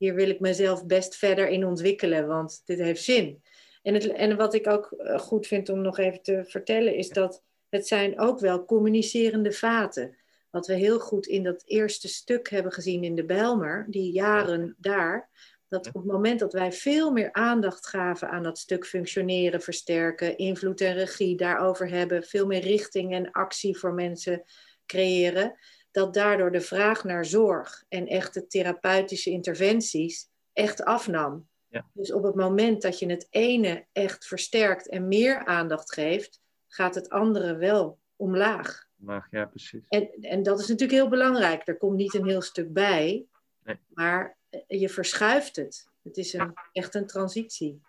[0.00, 3.42] Hier wil ik mezelf best verder in ontwikkelen, want dit heeft zin.
[3.82, 7.08] En, het, en wat ik ook eh, goed vind om nog even te vertellen, is
[7.08, 10.16] dat het zijn ook wel communicerende vaten.
[10.50, 14.74] Wat we heel goed in dat eerste stuk hebben gezien in de Bijlmer, die jaren
[14.78, 15.30] daar,
[15.68, 20.36] dat op het moment dat wij veel meer aandacht gaven aan dat stuk functioneren, versterken,
[20.36, 24.42] invloed en regie daarover hebben, veel meer richting en actie voor mensen
[24.86, 25.58] creëren,
[25.90, 31.48] dat daardoor de vraag naar zorg en echte therapeutische interventies echt afnam.
[31.68, 31.90] Ja.
[31.92, 36.94] Dus op het moment dat je het ene echt versterkt en meer aandacht geeft, gaat
[36.94, 38.88] het andere wel omlaag.
[39.00, 39.84] Omlaag, ja, precies.
[39.88, 41.68] En, en dat is natuurlijk heel belangrijk.
[41.68, 43.26] Er komt niet een heel stuk bij,
[43.64, 43.78] nee.
[43.88, 45.88] maar je verschuift het.
[46.02, 47.80] Het is een, echt een transitie.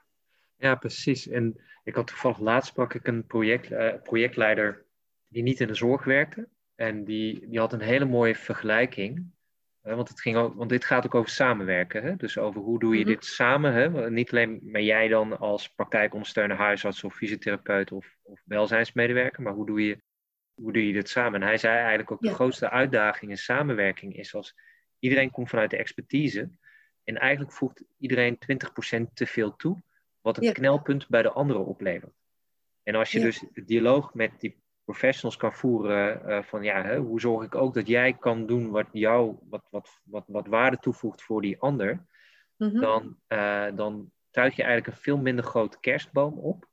[0.58, 1.28] Ja, precies.
[1.28, 4.86] En ik had toevallig laatst sprak ik een project, uh, projectleider
[5.28, 6.48] die niet in de zorg werkte.
[6.82, 9.32] En die, die had een hele mooie vergelijking.
[9.84, 12.04] Uh, want, het ging ook, want dit gaat ook over samenwerken.
[12.04, 12.16] Hè?
[12.16, 13.10] Dus over hoe doe je mhm.
[13.10, 13.74] dit samen.
[13.74, 14.10] Hè?
[14.10, 19.44] Niet alleen maar jij dan als praktijkondersteuner, huisarts of fysiotherapeut of, of welzijnsmedewerker.
[19.44, 20.02] Maar hoe doe je
[20.54, 21.42] hoe doe je dit samen?
[21.42, 24.56] En hij zei eigenlijk ook de grootste uitdaging in samenwerking is als
[25.00, 26.50] iedereen komt vanuit de expertise
[27.04, 28.38] en eigenlijk voegt iedereen
[29.08, 29.82] 20% te veel toe,
[30.22, 32.14] wat een knelpunt bij de anderen oplevert.
[32.84, 36.98] En als je dus de dialoog met die professionals kan voeren uh, van ja, hè,
[36.98, 40.78] hoe zorg ik ook dat jij kan doen wat jou, wat, wat, wat, wat waarde
[40.78, 42.06] toevoegt voor die ander,
[42.58, 42.80] mhm.
[42.80, 46.70] dan, uh, dan je eigenlijk een veel minder grote kerstboom op.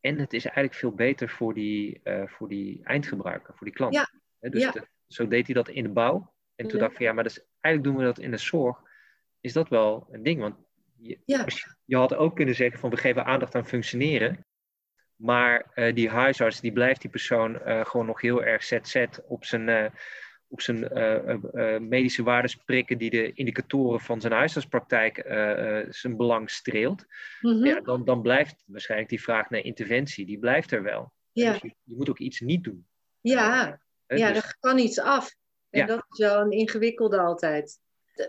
[0.00, 3.94] En het is eigenlijk veel beter voor die, uh, voor die eindgebruiker, voor die klant.
[3.94, 4.08] Ja.
[4.50, 4.72] dus ja.
[5.06, 6.32] zo deed hij dat in de bouw.
[6.54, 8.82] En toen dacht ik van ja, maar dus, eigenlijk doen we dat in de zorg.
[9.40, 10.40] Is dat wel een ding?
[10.40, 10.56] Want
[10.96, 11.18] je,
[11.84, 14.46] je had ook kunnen zeggen van we geven aandacht aan functioneren.
[15.16, 19.44] Maar uh, die huisarts, die blijft die persoon uh, gewoon nog heel erg ZZ op
[19.44, 19.84] zijn, uh,
[20.48, 25.22] op zijn medische waardes prikken die de indicatoren van zijn huisartspraktijk
[25.88, 27.04] zijn belang streelt.
[27.40, 27.64] Mm-hmm.
[27.66, 31.12] ja, dan, dan blijft waarschijnlijk die vraag naar interventie, die blijft er wel.
[31.32, 31.52] Ja.
[31.52, 32.86] Dus je, je, moet ook iets niet doen.
[33.20, 34.44] Ja, ja dus...
[34.44, 35.34] er kan iets af.
[35.70, 35.86] En ja.
[35.86, 37.78] dat is wel een ingewikkelde altijd.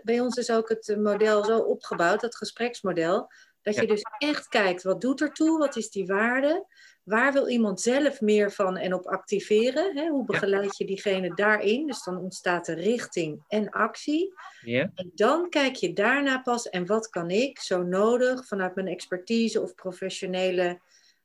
[0.02, 3.30] Bij ons is ook het model zo opgebouwd, dat gespreksmodel,
[3.66, 5.58] dat je dus echt kijkt, wat doet er toe?
[5.58, 6.66] Wat is die waarde?
[7.02, 9.96] Waar wil iemand zelf meer van en op activeren?
[9.96, 10.08] Hè?
[10.08, 11.86] Hoe begeleid je diegene daarin?
[11.86, 14.34] Dus dan ontstaat er richting en actie.
[14.60, 14.90] Ja.
[14.94, 19.60] En dan kijk je daarna pas, en wat kan ik zo nodig vanuit mijn expertise
[19.60, 20.80] of professionele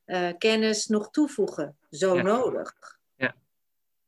[0.05, 1.77] uh, kennis nog toevoegen?
[1.89, 2.21] Zo ja.
[2.21, 2.99] nodig.
[3.15, 3.35] Ja.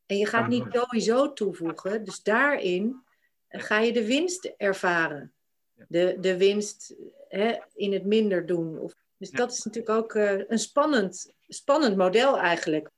[0.05, 3.03] En je gaat niet sowieso toevoegen, dus daarin
[3.47, 5.33] ga je de winst ervaren.
[5.87, 6.95] De, de winst
[7.27, 8.79] hè, in het minder doen.
[8.79, 12.89] Of, dus dat is natuurlijk ook uh, een spannend, spannend model eigenlijk.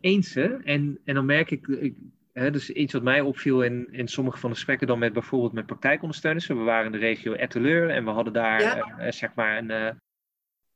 [0.00, 0.62] Eens, hè?
[0.62, 1.94] En, en dan merk ik, ik
[2.32, 5.52] hè, dus iets wat mij opviel in, in sommige van de gesprekken dan met bijvoorbeeld
[5.52, 6.46] met praktijkondersteuners.
[6.46, 10.00] We waren in de regio Etteleur en we hadden daar uh, zeg maar een,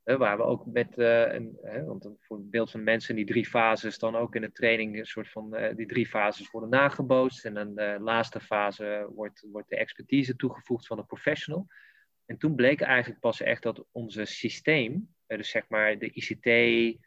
[0.03, 4.15] waar we ook met, een, want voor het beeld van mensen die drie fases dan
[4.15, 7.45] ook in de training een soort van, die drie fases worden nagebootst.
[7.45, 11.67] En dan de laatste fase wordt, wordt de expertise toegevoegd van de professional.
[12.31, 16.99] En toen bleek eigenlijk pas echt dat onze systeem, eh, dus zeg maar de ICT,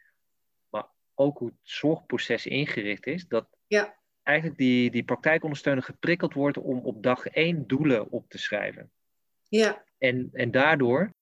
[0.69, 3.97] maar ook hoe het zorgproces ingericht is, dat ja.
[4.23, 8.91] eigenlijk die, die praktijkondersteuner geprikkeld wordt om op dag één doelen op te schrijven.
[9.47, 9.85] Ja.
[9.97, 11.13] En, en daardoor,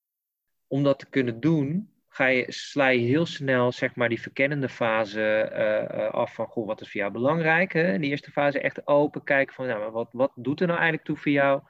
[0.73, 4.69] om dat te kunnen doen, ga je, sla je heel snel zeg maar, die verkennende
[4.69, 7.73] fase uh, af van goh, wat is voor jou belangrijk.
[7.73, 7.93] Hè?
[7.93, 11.07] In die eerste fase echt open kijken van nou, wat, wat doet er nou eigenlijk
[11.07, 11.61] toe voor jou?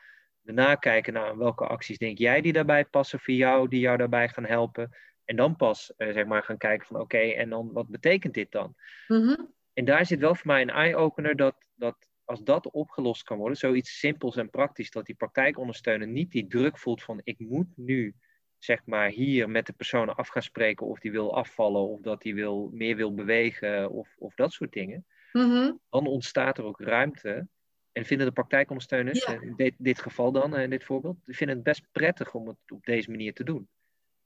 [0.42, 4.30] Daarna kijken naar welke acties denk jij die daarbij passen voor jou, die jou daarbij
[4.30, 4.96] gaan helpen.
[5.26, 8.52] En dan pas uh, zeg maar gaan kijken van oké, en dan wat betekent dit
[8.52, 8.76] dan?
[9.08, 13.38] Mm En daar zit wel voor mij een eye-opener dat, dat als dat opgelost kan
[13.38, 17.68] worden, zoiets simpels en praktisch, dat die praktijkondersteuner niet die druk voelt van ik moet
[17.76, 18.16] nu
[18.64, 22.22] zeg maar hier met de personen af gaan spreken of die wil afvallen of dat
[22.22, 25.06] die wil, meer wil bewegen of, of dat soort dingen.
[25.32, 27.48] Mm Dan ontstaat er ook ruimte
[27.92, 29.42] en vinden de praktijkondersteuners, ja.
[29.42, 32.86] in dit, dit, geval dan, in dit voorbeeld, vinden het best prettig om het op
[32.86, 33.68] deze manier te doen.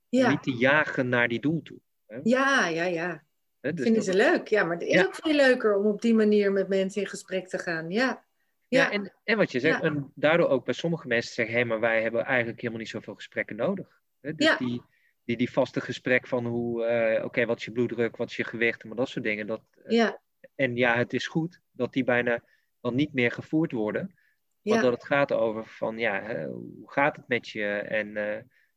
[0.10, 0.30] Ja.
[0.30, 1.80] Niet te jagen naar die doel toe.
[2.08, 2.20] Hè?
[2.24, 3.24] Ja, ja, ja.
[3.60, 4.48] Hè, dus vinden ze leuk.
[4.48, 7.48] Ja, maar het is ook veel leuker om op die manier met mensen in gesprek
[7.48, 7.90] te gaan.
[7.90, 8.26] Ja.
[8.68, 11.70] Ja, en, en wat je zegt, en daardoor ook bij sommige mensen zeggen, hé, hey,
[11.70, 13.98] maar wij hebben eigenlijk helemaal niet zoveel gesprekken nodig.
[14.28, 14.36] Hè?
[14.36, 14.82] Dus die,
[15.26, 16.86] die, die vaste gesprek van hoe,
[17.18, 19.48] uh, oké, wat is je bloeddruk, wat is je gewicht, maar dat soort dingen.
[19.48, 20.22] Dat, ja.
[20.56, 22.44] En ja, het is goed dat die bijna
[22.82, 24.16] dan niet meer gevoerd worden.
[24.62, 27.66] Want dat het gaat over van, ja, hè, hoe gaat het met je?
[27.68, 28.34] En, uh,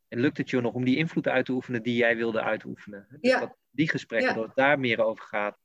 [0.09, 3.07] en lukt het je nog om die invloed uit te oefenen die jij wilde uitoefenen?
[3.09, 3.41] Dus ja.
[3.41, 5.59] dat, die gesprekken, dat het daar meer over gaat.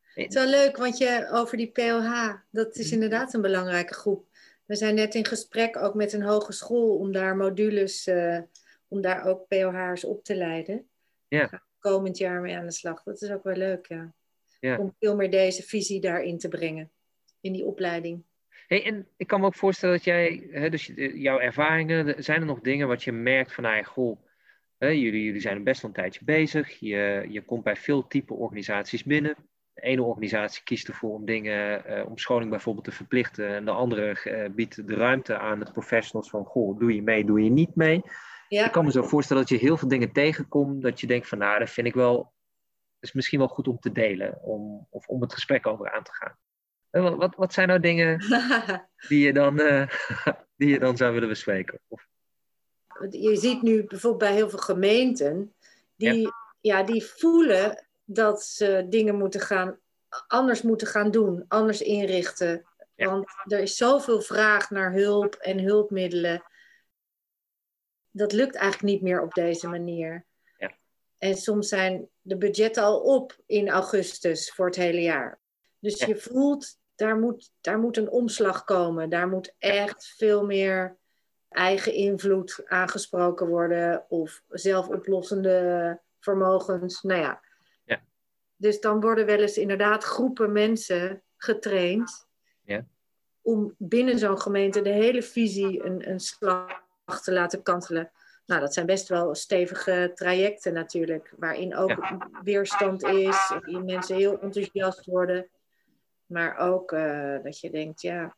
[0.00, 2.94] Het is wel leuk, want je over die PLH, dat is mhm.
[2.94, 4.26] inderdaad een belangrijke groep.
[4.64, 8.38] We zijn net in gesprek ook met een hogeschool om daar modules, uh,
[8.92, 10.86] om daar ook PLH'ers op te leiden.
[11.28, 11.62] Ja.
[11.78, 13.02] komend jaar mee aan de slag.
[13.02, 14.14] Dat is ook wel leuk, ja.
[14.60, 14.78] ja.
[14.78, 16.90] Om veel meer deze visie daarin te brengen
[17.40, 18.24] in die opleiding.
[18.66, 22.46] Hey, en ik kan me ook voorstellen dat jij, hè, dus jouw ervaringen, zijn er
[22.46, 24.18] nog dingen wat je merkt van, nou, goh,
[24.78, 26.78] hè, jullie, jullie zijn best wel een tijdje bezig.
[26.78, 29.36] Je, je komt bij veel type organisaties binnen.
[29.74, 33.48] De ene organisatie kiest ervoor om dingen, uh, om scholing bijvoorbeeld te verplichten.
[33.48, 37.24] En de andere uh, biedt de ruimte aan de professionals van, goh, doe je mee,
[37.24, 38.02] doe je niet mee.
[38.52, 38.64] Ja.
[38.64, 41.38] Ik kan me zo voorstellen dat je heel veel dingen tegenkomt, dat je denkt van,
[41.38, 42.32] nou, dat vind ik wel,
[43.00, 46.12] is misschien wel goed om te delen, om, of om het gesprek over aan te
[46.12, 46.36] gaan.
[47.16, 48.24] Wat, wat zijn nou dingen
[49.08, 49.86] die je dan, uh,
[50.56, 51.80] die je dan zou willen bespreken?
[51.88, 52.06] Of...
[53.10, 55.54] Je ziet nu bijvoorbeeld bij heel veel gemeenten,
[55.96, 56.32] die, ja.
[56.60, 56.82] ja.
[56.82, 59.78] die voelen dat ze dingen moeten gaan,
[60.26, 62.66] anders moeten gaan doen, anders inrichten.
[62.96, 66.42] Want er is zoveel vraag naar hulp en hulpmiddelen.
[68.12, 70.24] Dat lukt eigenlijk niet meer op deze manier.
[70.58, 70.72] Ja.
[71.18, 75.40] En soms zijn de budgetten al op in augustus voor het hele jaar
[75.78, 79.10] Dus je voelt, daar moet, daar moet een omslag komen.
[79.10, 80.96] Daar moet echt veel meer
[81.48, 87.02] eigen invloed aangesproken worden of zelfoplossende vermogens.
[87.02, 87.40] Nou ja.
[87.84, 88.02] ja.
[88.56, 92.26] Dus dan worden wel eens inderdaad groepen mensen getraind
[92.62, 92.86] ja.
[93.40, 96.81] om binnen zo'n gemeente de hele visie een, een slag
[97.20, 98.10] te laten kantelen.
[98.46, 104.40] Nou, dat zijn best wel stevige trajecten natuurlijk, waarin ook weerstand is, waarin mensen heel
[104.40, 105.48] enthousiast worden.
[106.26, 108.36] Maar ook uh, dat je denkt, ja,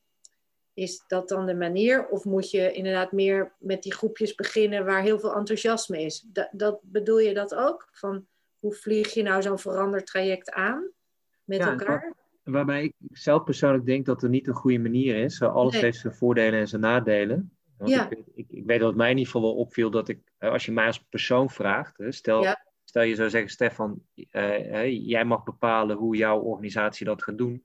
[0.74, 2.06] is dat dan de manier?
[2.08, 6.26] Of moet je inderdaad meer met die groepjes beginnen waar heel veel enthousiasme is?
[6.32, 7.88] Dat, dat bedoel je dat ook?
[7.92, 8.26] Van
[8.58, 10.90] hoe vlieg je nou zo'n verandertraject aan
[11.44, 12.14] met elkaar?
[12.44, 15.42] waarbij ik zelf persoonlijk denk dat het niet een goede manier is.
[15.42, 17.56] Alles heeft zijn voordelen en zijn nadelen.
[17.84, 18.10] Ja.
[18.10, 20.64] ik, ik, ik, weet dat het mij in ieder geval wel opviel dat ik, als
[20.64, 25.96] je mij als persoon vraagt, stel, stel je zou zeggen, Stefan, uh, jij mag bepalen
[25.96, 27.64] hoe jouw organisatie dat gaat doen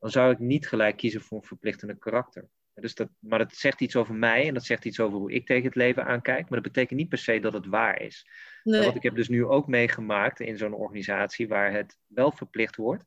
[0.00, 2.48] dan zou ik niet gelijk kiezen voor een verplichtende karakter.
[2.74, 5.46] Dus dat, maar dat zegt iets over mij en dat zegt iets over hoe ik
[5.46, 6.48] tegen het leven aankijk.
[6.48, 8.26] Maar dat betekent niet per se dat het waar is.
[8.62, 8.84] Nee.
[8.84, 13.04] Wat ik heb dus nu ook meegemaakt in zo'n organisatie waar het wel verplicht wordt.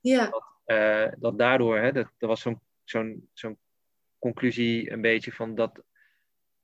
[0.00, 0.30] Ja.
[0.30, 3.58] Dat, uh, dat daardoor, hè, dat, er was zo'n zo'n zo'n
[4.18, 5.82] conclusie een beetje van dat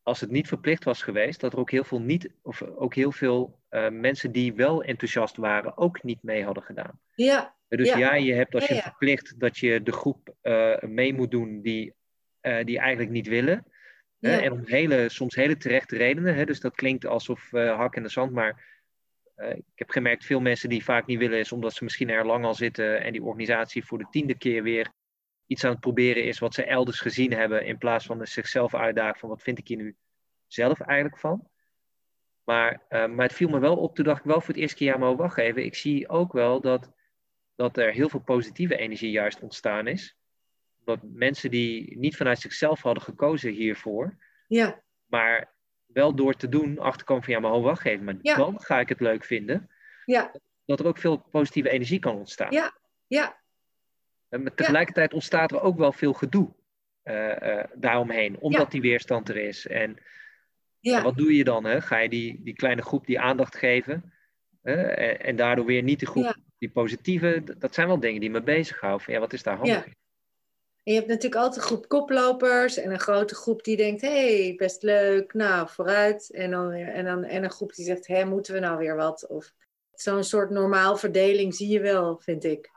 [0.05, 3.13] als het niet verplicht was geweest, dat er ook heel veel, niet, of ook heel
[3.13, 7.01] veel uh, mensen die wel enthousiast waren, ook niet mee hadden gedaan.
[7.15, 8.87] Ja, dus ja, ja je hebt als je ja, ja.
[8.87, 11.95] verplicht dat je de groep uh, mee moet doen die,
[12.43, 13.65] uh, die eigenlijk niet willen.
[14.21, 16.35] En om hele, soms hele terechte redenen.
[16.35, 18.33] Hè, dus dat klinkt alsof hak in de zand.
[18.33, 18.65] Maar
[19.37, 22.45] ik heb gemerkt, veel mensen die vaak niet willen, is omdat ze misschien er lang
[22.45, 24.93] al zitten en die organisatie voor de tiende keer weer
[25.47, 27.67] iets aan het proberen is wat ze elders gezien hebben.
[27.67, 29.97] In plaats van zichzelf uitdagen van wat vind ik hier nu
[30.47, 31.49] zelf eigenlijk van.
[32.45, 34.87] Maar, maar het viel me wel op, toen dacht ik wel voor het eerste keer,
[34.87, 35.65] ja maar wacht even.
[35.65, 36.93] Ik zie ook wel dat
[37.57, 40.17] dat er heel veel positieve energie juist ontstaan is.
[40.85, 44.17] Dat mensen die niet vanuit zichzelf hadden gekozen hiervoor,
[44.49, 44.83] ja.
[45.07, 45.53] maar
[45.87, 48.37] wel door te doen achterkomen van ja, maar ho, wacht even, maar Ja.
[48.37, 49.71] dan ga ik het leuk vinden.
[50.05, 50.33] Ja,
[50.65, 52.53] Dat er ook veel positieve energie kan ontstaan.
[52.53, 52.77] ja,
[53.07, 53.43] ja,
[54.43, 56.49] maar tegelijkertijd ontstaat er ook wel veel gedoe
[57.03, 59.67] eh, eh, daaromheen, omdat die weerstand er is.
[59.67, 59.97] En
[60.81, 61.03] ja.
[61.03, 61.65] wat doe je dan?
[61.65, 61.81] Hè?
[61.81, 64.13] Ga je die, die kleine groep die aandacht geven
[64.63, 68.31] eh, en, en daardoor weer niet de groep die positieve, dat zijn wel dingen die
[68.31, 69.05] me bezighouden.
[69.05, 69.85] Van, ja, wat is daar handig Ja.
[69.85, 69.97] in?
[70.85, 74.45] En je hebt natuurlijk altijd een groep koplopers en een grote groep die denkt, hé,
[74.45, 76.31] hey, best leuk, nou, vooruit.
[76.31, 79.27] En, dan, en, dan, en een groep die zegt, hé, moeten we nou weer wat?
[79.27, 79.53] Of
[79.95, 82.71] zo'n soort normaal verdeling zie je wel, vind ik.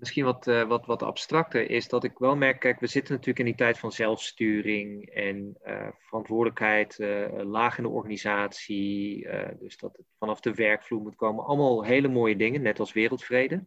[0.00, 3.38] Misschien wat, eh, wat, wat abstracter is dat ik wel merk, kijk, we zitten natuurlijk
[3.38, 9.28] in die tijd van zelfsturing en eh, verantwoordelijkheid eh, laag in de organisatie.
[9.58, 11.44] dus dat het vanaf de werkvloer moet komen.
[11.44, 13.66] Allemaal hele mooie dingen, net als wereldvrede.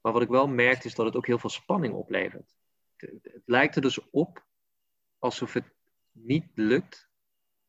[0.00, 2.54] Maar wat ik wel merk is dat het ook heel veel spanning oplevert.
[2.96, 4.44] Het lijkt er dus op
[5.18, 5.72] alsof het
[6.12, 7.08] niet lukt.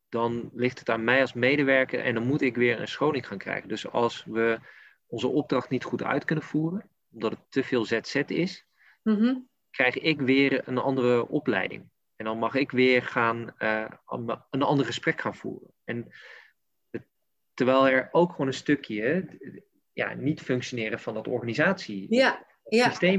[0.08, 3.38] Dan ligt het aan mij als medewerker en dan moet ik weer een schoning gaan
[3.38, 3.68] krijgen.
[3.68, 4.58] Dus als we
[5.06, 8.66] onze opdracht niet goed uit kunnen voeren, omdat het te veel ZZ is,
[9.02, 9.34] Mhm.
[9.70, 11.90] krijg ik weer een andere opleiding.
[12.16, 13.90] En dan mag ik weer gaan, eh,
[14.50, 15.72] een ander gesprek gaan voeren.
[15.84, 16.12] En
[16.90, 17.06] het-
[17.54, 19.28] terwijl er ook gewoon een stukje
[19.92, 22.46] ja, niet functioneren van dat organisatie Ja,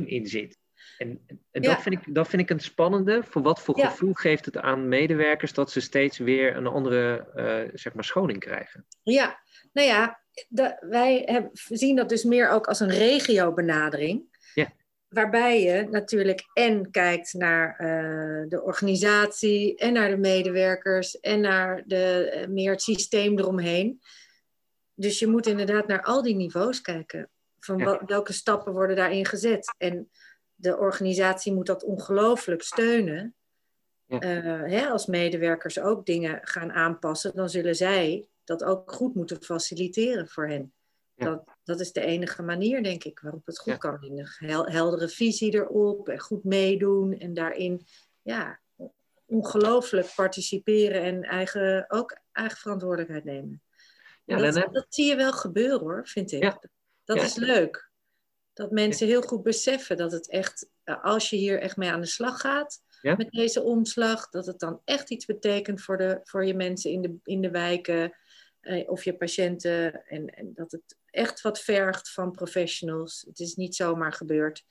[0.07, 0.57] in zit.
[0.97, 1.73] En, en Ja.
[1.73, 3.23] dat, vind ik, dat vind ik een spannende.
[3.23, 3.89] Voor wat voor Ja.
[3.89, 8.39] gevoel geeft het aan medewerkers dat ze steeds weer een andere eh, zeg maar scholing
[8.39, 8.85] krijgen?
[9.03, 9.39] ja.
[9.73, 14.37] Nou ja, de- wij hebben, zien dat dus meer ook als een regio-benadering.
[14.53, 14.71] Ja.
[15.07, 21.83] Waarbij je natuurlijk en kijkt naar eh, de organisatie en naar de medewerkers en naar
[21.85, 24.01] de, eh, meer het systeem eromheen.
[24.93, 27.29] Dus je moet inderdaad naar al die niveaus kijken.
[27.59, 28.01] Van Ja.
[28.05, 29.73] welke stappen worden daarin gezet?
[29.77, 30.09] En
[30.55, 33.35] de organisatie moet dat ongelooflijk steunen.
[34.05, 34.19] Ja.
[34.19, 39.43] Eh, hè, als medewerkers ook dingen gaan aanpassen, dan zullen zij dat ook goed moeten
[39.43, 40.73] faciliteren voor hen.
[41.13, 41.25] Ja.
[41.25, 43.77] Dat, dat is de enige manier, denk ik, waarop het goed Ja.
[43.77, 44.03] kan.
[44.03, 47.85] In een hel- heldere visie erop en goed meedoen en daarin
[48.21, 48.59] ja,
[49.25, 53.61] ongelooflijk participeren en eigen, ook eigen verantwoordelijkheid nemen.
[54.25, 56.43] Ja, dat, dan dat zie je wel gebeuren hoor, vind ik.
[56.43, 56.61] Ja.
[57.03, 57.89] Dat is leuk.
[58.53, 60.69] Dat mensen heel goed beseffen dat het echt,
[61.01, 63.15] als je hier echt mee aan de slag gaat Ja.
[63.15, 67.01] met deze omslag, dat het dan echt iets betekent voor, de, voor je mensen in
[67.01, 68.13] de, in de wijken
[68.67, 70.05] eh, of je patiënten.
[70.07, 73.23] En, en dat het echt wat vergt van professionals.
[73.27, 74.63] Het is niet zomaar gebeurd.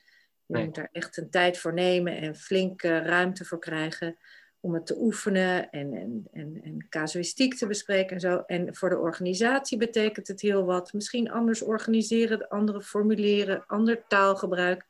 [0.45, 0.65] Je Nee.
[0.65, 4.17] moet daar echt een tijd voor nemen en flinke ruimte voor krijgen
[4.59, 8.43] om het te oefenen en, en, en, en casuïstiek te bespreken en zo.
[8.45, 10.93] En voor de organisatie betekent het heel wat.
[10.93, 14.85] Misschien anders organiseren, andere formuleren, ander taalgebruik.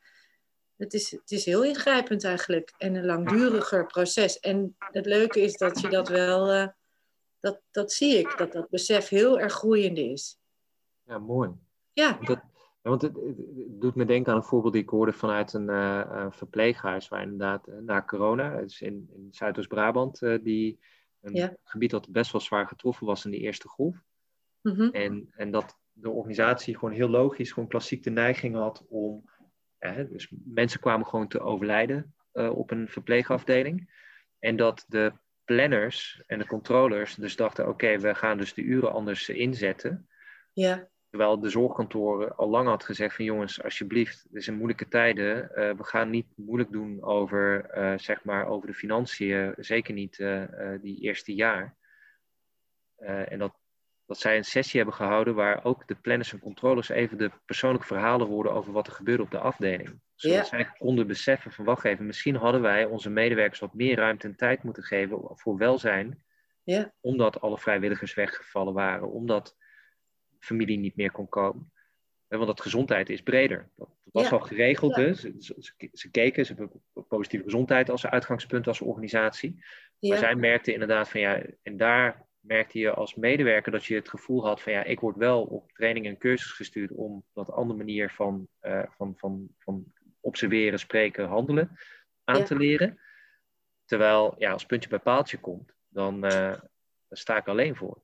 [0.76, 4.40] het is, het is heel ingrijpend eigenlijk en een langduriger proces.
[4.40, 6.68] En het leuke is dat je dat wel, uh,
[7.40, 10.40] dat, dat zie ik, dat dat besef heel erg groeiende is.
[11.04, 11.50] Ja, mooi.
[11.92, 12.18] Ja.
[12.20, 12.40] Dat,
[12.82, 13.14] want het,
[13.68, 17.66] doet me denken aan een voorbeeld die ik hoorde vanuit een uh, verpleeghuis, waar inderdaad
[17.66, 20.78] na corona, het is in, in Zuidoost-Brabant, die
[21.20, 24.04] een gebied dat best wel zwaar getroffen was in die eerste golf.
[24.62, 24.90] Mm -hmm.
[24.90, 29.24] en, en dat de organisatie gewoon heel logisch, gewoon klassiek de neiging had om.
[30.10, 33.90] dus mensen kwamen gewoon te overlijden op een verpleegafdeling.
[34.38, 35.12] En dat de
[35.48, 40.08] planners en de controllers dus dachten: oké, we gaan dus de uren anders inzetten.
[40.52, 40.88] Ja.
[41.10, 45.50] Terwijl de zorgkantoren al lang had gezegd van jongens, alsjeblieft, het is een moeilijke tijden.
[45.50, 50.18] Uh, we gaan niet moeilijk doen over, uh, zeg maar, over de financiën, zeker niet
[50.18, 50.44] uh,
[50.80, 51.76] die eerste jaar.
[52.98, 53.54] en dat,
[54.08, 57.86] dat zij een sessie hebben gehouden waar ook de planners en controllers even de persoonlijke
[57.86, 60.00] verhalen hoorden over wat er gebeurde op de afdeling.
[60.14, 60.44] Zodat ja.
[60.44, 64.36] zij konden beseffen van wacht even, misschien hadden wij onze medewerkers wat meer ruimte en
[64.36, 66.22] tijd moeten geven voor welzijn.
[66.62, 66.92] Ja.
[67.00, 69.56] Omdat alle vrijwilligers weggevallen waren, omdat
[70.40, 71.72] familie niet meer kon komen.
[72.28, 73.68] Want dat gezondheid is breder.
[73.76, 74.30] Dat was Ja.
[74.30, 74.96] al geregeld.
[74.96, 75.14] Hè?
[75.14, 79.64] Ze, ze, ze keken, ze hebben positieve gezondheid als uitgangspunt als organisatie.
[80.00, 84.08] Maar zij merkten inderdaad van ja, en daar merkte je als medewerker dat je het
[84.08, 87.78] gevoel had van ja, ik word wel op training en cursus gestuurd om dat andere
[87.78, 91.78] manier van, eh, van, van, van observeren, spreken, handelen
[92.24, 92.44] aan Ja.
[92.44, 93.00] te leren.
[93.84, 96.60] Terwijl ja, als puntje bij paaltje komt, dan, eh,
[97.10, 98.02] sta ik alleen voor.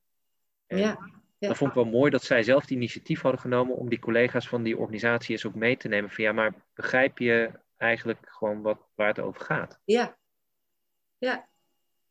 [0.67, 0.97] En Ja.
[1.37, 1.47] Ja.
[1.47, 4.47] Dat vond ik wel mooi dat zij zelf het initiatief hadden genomen om die collega's
[4.47, 6.09] van die organisatie eens ook mee te nemen.
[6.09, 9.81] Van ja, maar begrijp je eigenlijk gewoon wat, waar het over gaat?
[9.83, 10.17] Ja.
[11.17, 11.47] Ja.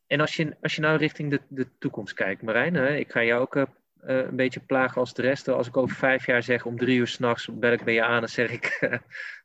[0.07, 3.23] En als je, als je nou richting de, de toekomst kijkt, Marijn, hè, ik ga
[3.23, 3.63] jou ook eh,
[4.01, 5.47] eh, een beetje plagen als de rest.
[5.47, 8.21] Als ik over vijf jaar zeg om drie uur s'nachts bel ik bij je aan
[8.21, 8.99] en zeg ik, eh,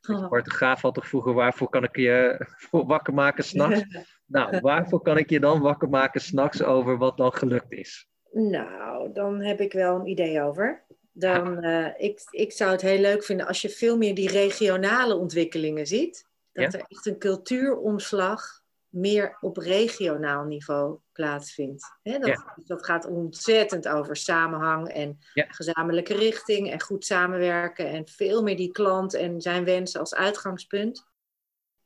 [0.09, 0.39] Oh.
[0.43, 3.83] Graaf had toch vroeger, waarvoor kan ik je voor wakker maken s'nachts?
[4.25, 8.07] nou, waarvoor kan ik je dan wakker maken s'nachts over wat dan gelukt is?
[8.31, 10.83] Nou, dan heb ik wel een idee over.
[11.11, 11.63] Dan,
[11.97, 16.27] ik, ik zou het heel leuk vinden als je veel meer die regionale ontwikkelingen ziet.
[16.53, 16.79] Dat Ja.
[16.79, 18.60] er echt een cultuuromslag
[18.91, 21.97] meer op regionaal niveau plaatsvindt.
[22.03, 22.53] Hè, dat, Ja.
[22.65, 25.45] dat gaat ontzettend over samenhang en Ja.
[25.47, 31.05] gezamenlijke richting en goed samenwerken en veel meer die klant en zijn wensen als uitgangspunt.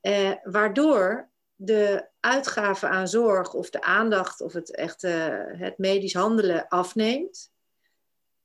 [0.01, 6.13] Eh, waardoor de uitgaven aan zorg of de aandacht of het echt eh, het medisch
[6.13, 7.53] handelen afneemt.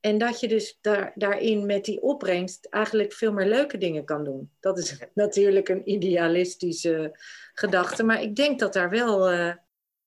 [0.01, 4.23] En dat je dus daar, daarin met die opbrengst eigenlijk veel meer leuke dingen kan
[4.23, 4.51] doen.
[4.59, 7.11] Dat is natuurlijk een idealistische
[7.53, 9.53] gedachte, maar ik denk dat daar wel, eh,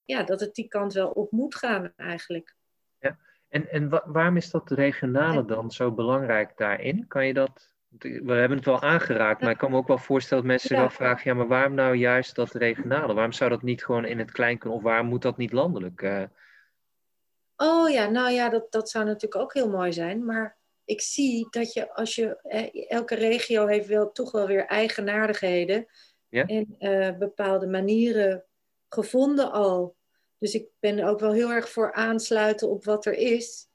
[0.05, 2.55] ja, dat het die kant wel op moet gaan eigenlijk.
[3.49, 7.07] En, en wa- waarom is dat regionale dan zo belangrijk daarin?
[7.09, 7.73] Kan je dat...
[7.99, 10.81] We hebben het wel aangeraakt, maar ik kan me ook wel voorstellen dat mensen Ja.
[10.81, 13.15] wel vragen: ja, maar waarom nou juist dat regionale?
[13.15, 14.79] Waarom zou dat niet gewoon in het klein kunnen?
[14.79, 16.03] Of waarom moet dat niet landelijk?
[16.03, 16.23] Eh,
[17.57, 20.25] Oh ja, nou ja, dat, dat zou natuurlijk ook heel mooi zijn.
[20.25, 22.37] Maar ik zie dat je als je.
[22.43, 25.87] eh, elke regio heeft wel toch wel weer eigenaardigheden.
[26.29, 26.45] Ja.
[26.47, 28.45] En eh, bepaalde manieren
[28.88, 29.97] gevonden al.
[30.38, 33.69] Dus ik ben ook wel heel erg voor aansluiten op wat er is.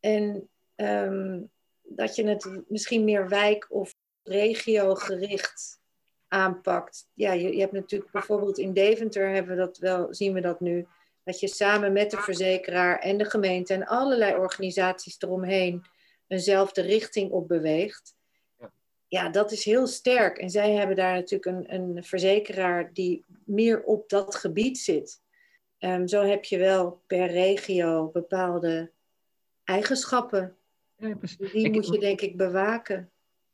[0.00, 1.40] En ehm,
[1.82, 5.80] dat je het misschien meer wijk- of regiogericht
[6.28, 7.08] aanpakt.
[7.14, 10.60] Ja, je, je hebt natuurlijk bijvoorbeeld in Deventer hebben we dat wel, zien we dat
[10.60, 10.86] nu.
[11.24, 15.82] Dat je samen met de verzekeraar en de gemeente en allerlei organisaties eromheen
[16.26, 18.14] eenzelfde richting op beweegt.
[19.08, 19.28] Ja.
[19.28, 20.38] Dat is heel sterk.
[20.38, 25.20] En zij hebben daar natuurlijk een, een verzekeraar die meer op dat gebied zit.
[25.78, 28.90] Ehm, zo heb je wel per regio bepaalde
[29.64, 30.56] eigenschappen.
[30.96, 31.16] ja.
[31.38, 33.10] Die Ik- moet je denk ik bewaken.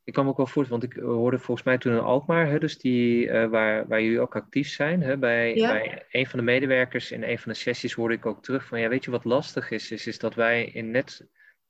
[0.09, 2.59] Ik kwam ook wel voort, want ik eh, hoorde volgens mij toen in Alkmaar, hè,
[2.59, 5.67] dus die, eh, waar, waar jullie ook actief zijn, hè, bij, Ja.
[5.71, 8.79] bij een van de medewerkers in een van de sessies hoorde ik ook terug van,
[8.79, 11.27] ja, weet je wat lastig is, is, is dat wij in net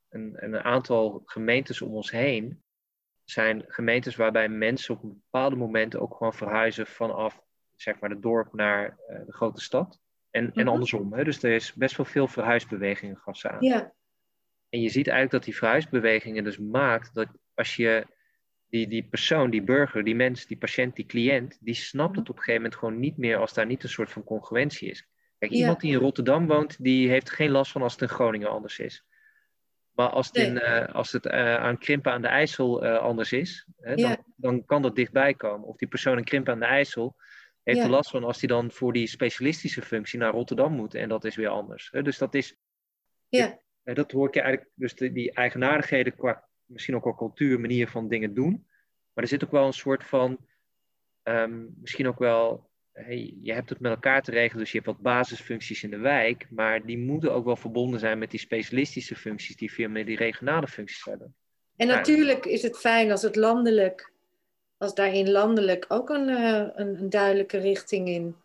[0.09, 2.63] een, een aantal gemeentes om ons heen
[3.23, 7.41] zijn gemeentes waarbij mensen op een bepaalde momenten ook gewoon verhuizen vanaf,
[7.75, 9.99] zeg maar, het dorp naar eh, de grote stad.
[10.31, 10.67] En, en Mhm.
[10.67, 13.63] andersom, hè, dus er is best wel veel verhuisbewegingen gas aan.
[13.63, 13.93] Ja,
[14.69, 18.05] En je ziet eigenlijk dat die verhuisbewegingen dus maakt dat als je
[18.69, 22.35] die, die persoon, die burger, die mens, die patiënt, die cliënt, die snapt het op
[22.35, 25.07] een gegeven moment gewoon niet meer als daar niet een soort van congruentie is.
[25.37, 28.49] Kijk, iemand die in Rotterdam woont, die heeft geen last van als het in Groningen
[28.49, 29.03] anders is.
[29.91, 30.61] Maar als het, in, Nee.
[30.63, 34.23] eh, als het eh, aan Krimpen aan de IJssel eh, anders is, hè, dan, Ja.
[34.35, 35.67] dan kan dat dichtbij komen.
[35.67, 37.15] Of die persoon in Krimpen aan de IJssel
[37.63, 37.83] heeft Ja.
[37.83, 41.25] er last van als hij dan voor die specialistische functie naar Rotterdam moet en dat
[41.25, 41.89] is weer anders.
[41.91, 42.01] Hè.
[42.01, 42.55] Dus dat is,
[43.29, 47.59] ja, dat hoor ik je eigenlijk, dus de, die eigenaardigheden qua misschien ook wel cultuur,
[47.59, 48.67] manier van dingen doen.
[49.13, 50.37] Maar er zit ook wel een soort van
[51.23, 52.69] ehm, misschien ook wel
[53.03, 55.97] hey, je hebt het met elkaar te regelen, dus je hebt wat basisfuncties in de
[55.97, 60.05] wijk, maar die moeten ook wel verbonden zijn met die specialistische functies die veel meer
[60.05, 61.35] die regionale functies hebben.
[61.75, 64.11] En natuurlijk is het fijn als het landelijk,
[64.77, 68.35] als daarin landelijk ook een, uh, een, een, duidelijke richting in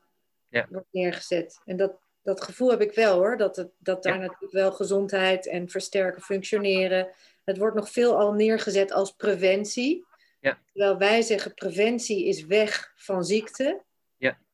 [0.49, 0.67] ja.
[0.71, 1.61] wordt neergezet.
[1.65, 5.47] En dat, dat gevoel heb ik wel hoor, dat, het, dat daar natuurlijk wel gezondheid
[5.47, 7.09] en versterken functioneren.
[7.45, 10.05] Het wordt nog veel al neergezet als preventie.
[10.41, 10.59] Ja.
[10.73, 13.83] Terwijl wij zeggen preventie is weg van ziekte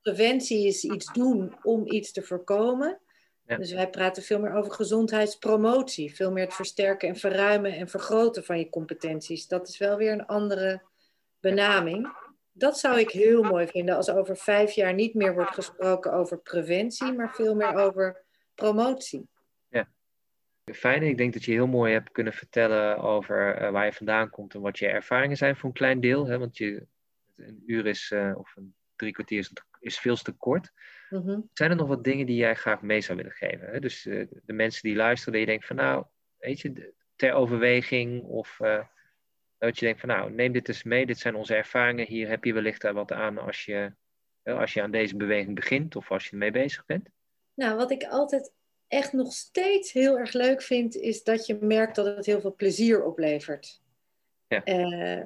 [0.02, 3.00] preventie is iets doen om iets te voorkomen.
[3.46, 6.14] Dus wij praten veel meer over gezondheidspromotie.
[6.14, 9.46] Veel meer het versterken en verruimen en vergroten van je competenties.
[9.46, 10.82] Dat is wel weer een andere
[11.40, 12.12] benaming.
[12.52, 16.38] Dat zou ik heel mooi vinden als over vijf jaar niet meer wordt gesproken over
[16.38, 18.24] preventie, maar veel meer over
[18.54, 19.28] promotie.
[20.74, 21.02] Fijn.
[21.02, 24.54] Ik denk dat je heel mooi hebt kunnen vertellen over uh, waar je vandaan komt
[24.54, 26.26] en wat je ervaringen zijn voor een klein deel.
[26.26, 26.38] Hè?
[26.38, 26.86] Want je,
[27.36, 30.72] een uur is, uh, of een drie kwartier is is veel te kort.
[31.10, 31.40] Mhm.
[31.52, 33.66] Zijn er nog wat dingen die jij graag mee zou willen geven?
[33.66, 33.78] Hè?
[33.78, 36.04] Dus uh, de mensen die luisteren, dat je denkt van nou,
[36.38, 38.58] weet je, ter overweging of
[39.58, 42.44] dat je denkt van nou, neem dit eens mee, dit zijn onze ervaringen, hier heb
[42.44, 43.92] je wellicht daar wat aan als je,
[44.42, 47.08] als je aan deze beweging begint of als je ermee bezig bent?
[47.54, 48.52] Nou, wat ik altijd
[48.90, 52.54] echt nog steeds heel erg leuk vind, is dat je merkt dat het heel veel
[52.54, 53.80] plezier oplevert.
[54.48, 54.66] Ja.
[54.66, 55.24] Uh,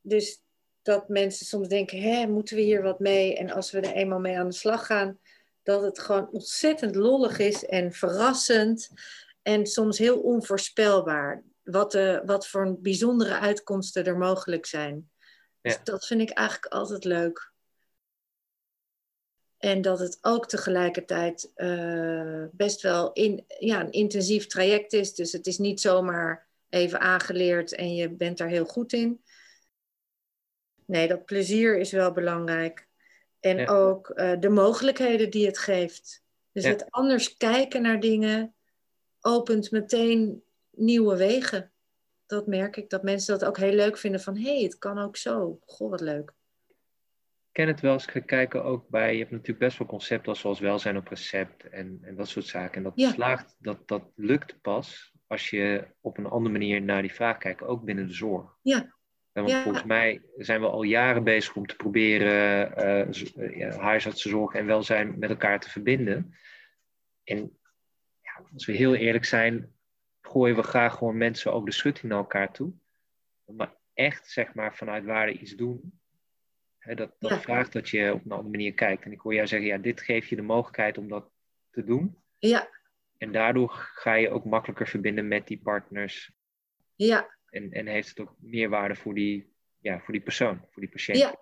[0.00, 0.42] dus
[0.82, 3.36] dat mensen soms denken, hè, moeten we hier wat mee?
[3.36, 5.18] En als we er eenmaal mee aan de slag gaan,
[5.62, 8.90] dat het gewoon ontzettend lollig is en verrassend
[9.42, 11.42] en soms heel onvoorspelbaar.
[11.62, 15.10] Wat, de, wat voor bijzondere uitkomsten er mogelijk zijn.
[15.60, 17.52] Dus dat vind ik eigenlijk altijd leuk.
[19.64, 25.14] En dat het ook tegelijkertijd uh, best wel in, ja, een intensief traject is.
[25.14, 29.22] Dus het is niet zomaar even aangeleerd en je bent daar heel goed in
[30.86, 32.88] nee, dat plezier is wel belangrijk.
[33.40, 36.22] En ook uh, de mogelijkheden die het geeft.
[36.52, 38.54] Dus het anders kijken naar dingen
[39.20, 41.72] opent meteen nieuwe wegen.
[42.26, 44.36] Dat merk ik, dat mensen dat ook heel leuk vinden van...
[44.36, 45.58] hé, hey, het kan ook zo.
[45.64, 46.32] Goh, wat leuk.
[47.54, 49.12] Ik ken het wel eens kijken ook bij...
[49.12, 52.76] je hebt natuurlijk best wel concepten zoals welzijn op recept en, en dat soort zaken.
[52.76, 53.10] En dat ja.
[53.10, 57.62] slaagt, dat, dat lukt pas als je op een andere manier naar die vraag kijkt,
[57.62, 58.58] ook binnen de zorg.
[58.62, 58.94] Ja,
[59.32, 62.72] want volgens mij zijn we al jaren bezig om te proberen
[63.38, 66.34] uh, ja, huisartsenzorg en welzijn met elkaar te verbinden.
[67.24, 67.58] En
[68.20, 69.72] ja, als we heel eerlijk zijn,
[70.20, 72.72] gooien we graag gewoon mensen ook de schutting naar elkaar toe.
[73.44, 76.02] Maar echt, zeg maar, vanuit waarde iets doen.
[76.84, 79.04] Dat dat vraagt dat je op een andere manier kijkt.
[79.04, 81.30] En ik hoor jou zeggen, ja, dit geeft je de mogelijkheid om dat
[81.70, 82.16] te doen.
[82.38, 82.68] Ja.
[83.18, 86.32] En daardoor ga je ook makkelijker verbinden met die partners.
[86.94, 90.90] Ja, en, en heeft het ook meerwaarde voor die, ja, voor die persoon, voor die
[90.90, 91.18] patiënt.
[91.18, 91.36] Ja,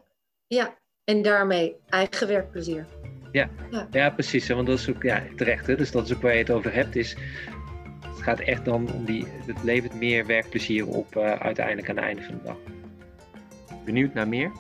[0.47, 0.79] ja.
[1.05, 2.87] en daarmee eigen werkplezier.
[3.33, 3.89] Ja, ja.
[3.91, 4.49] ja precies.
[4.49, 5.67] Want dat is ook ja, terecht.
[5.67, 5.77] Hè?
[5.77, 6.97] Dus dat is ook waar je het over hebt.
[6.97, 7.17] Is,
[8.07, 9.27] het gaat echt dan om die.
[9.27, 12.59] Het levert meer werkplezier op uh, uiteindelijk aan het einde van de dag.
[13.85, 14.53] Benieuwd naar meer?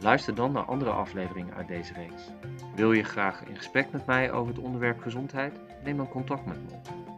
[0.00, 2.22] Luister dan naar andere afleveringen uit deze reeks.
[2.74, 5.60] Wil je graag in gesprek met mij over het onderwerp gezondheid?
[5.84, 7.17] Neem dan contact met me op.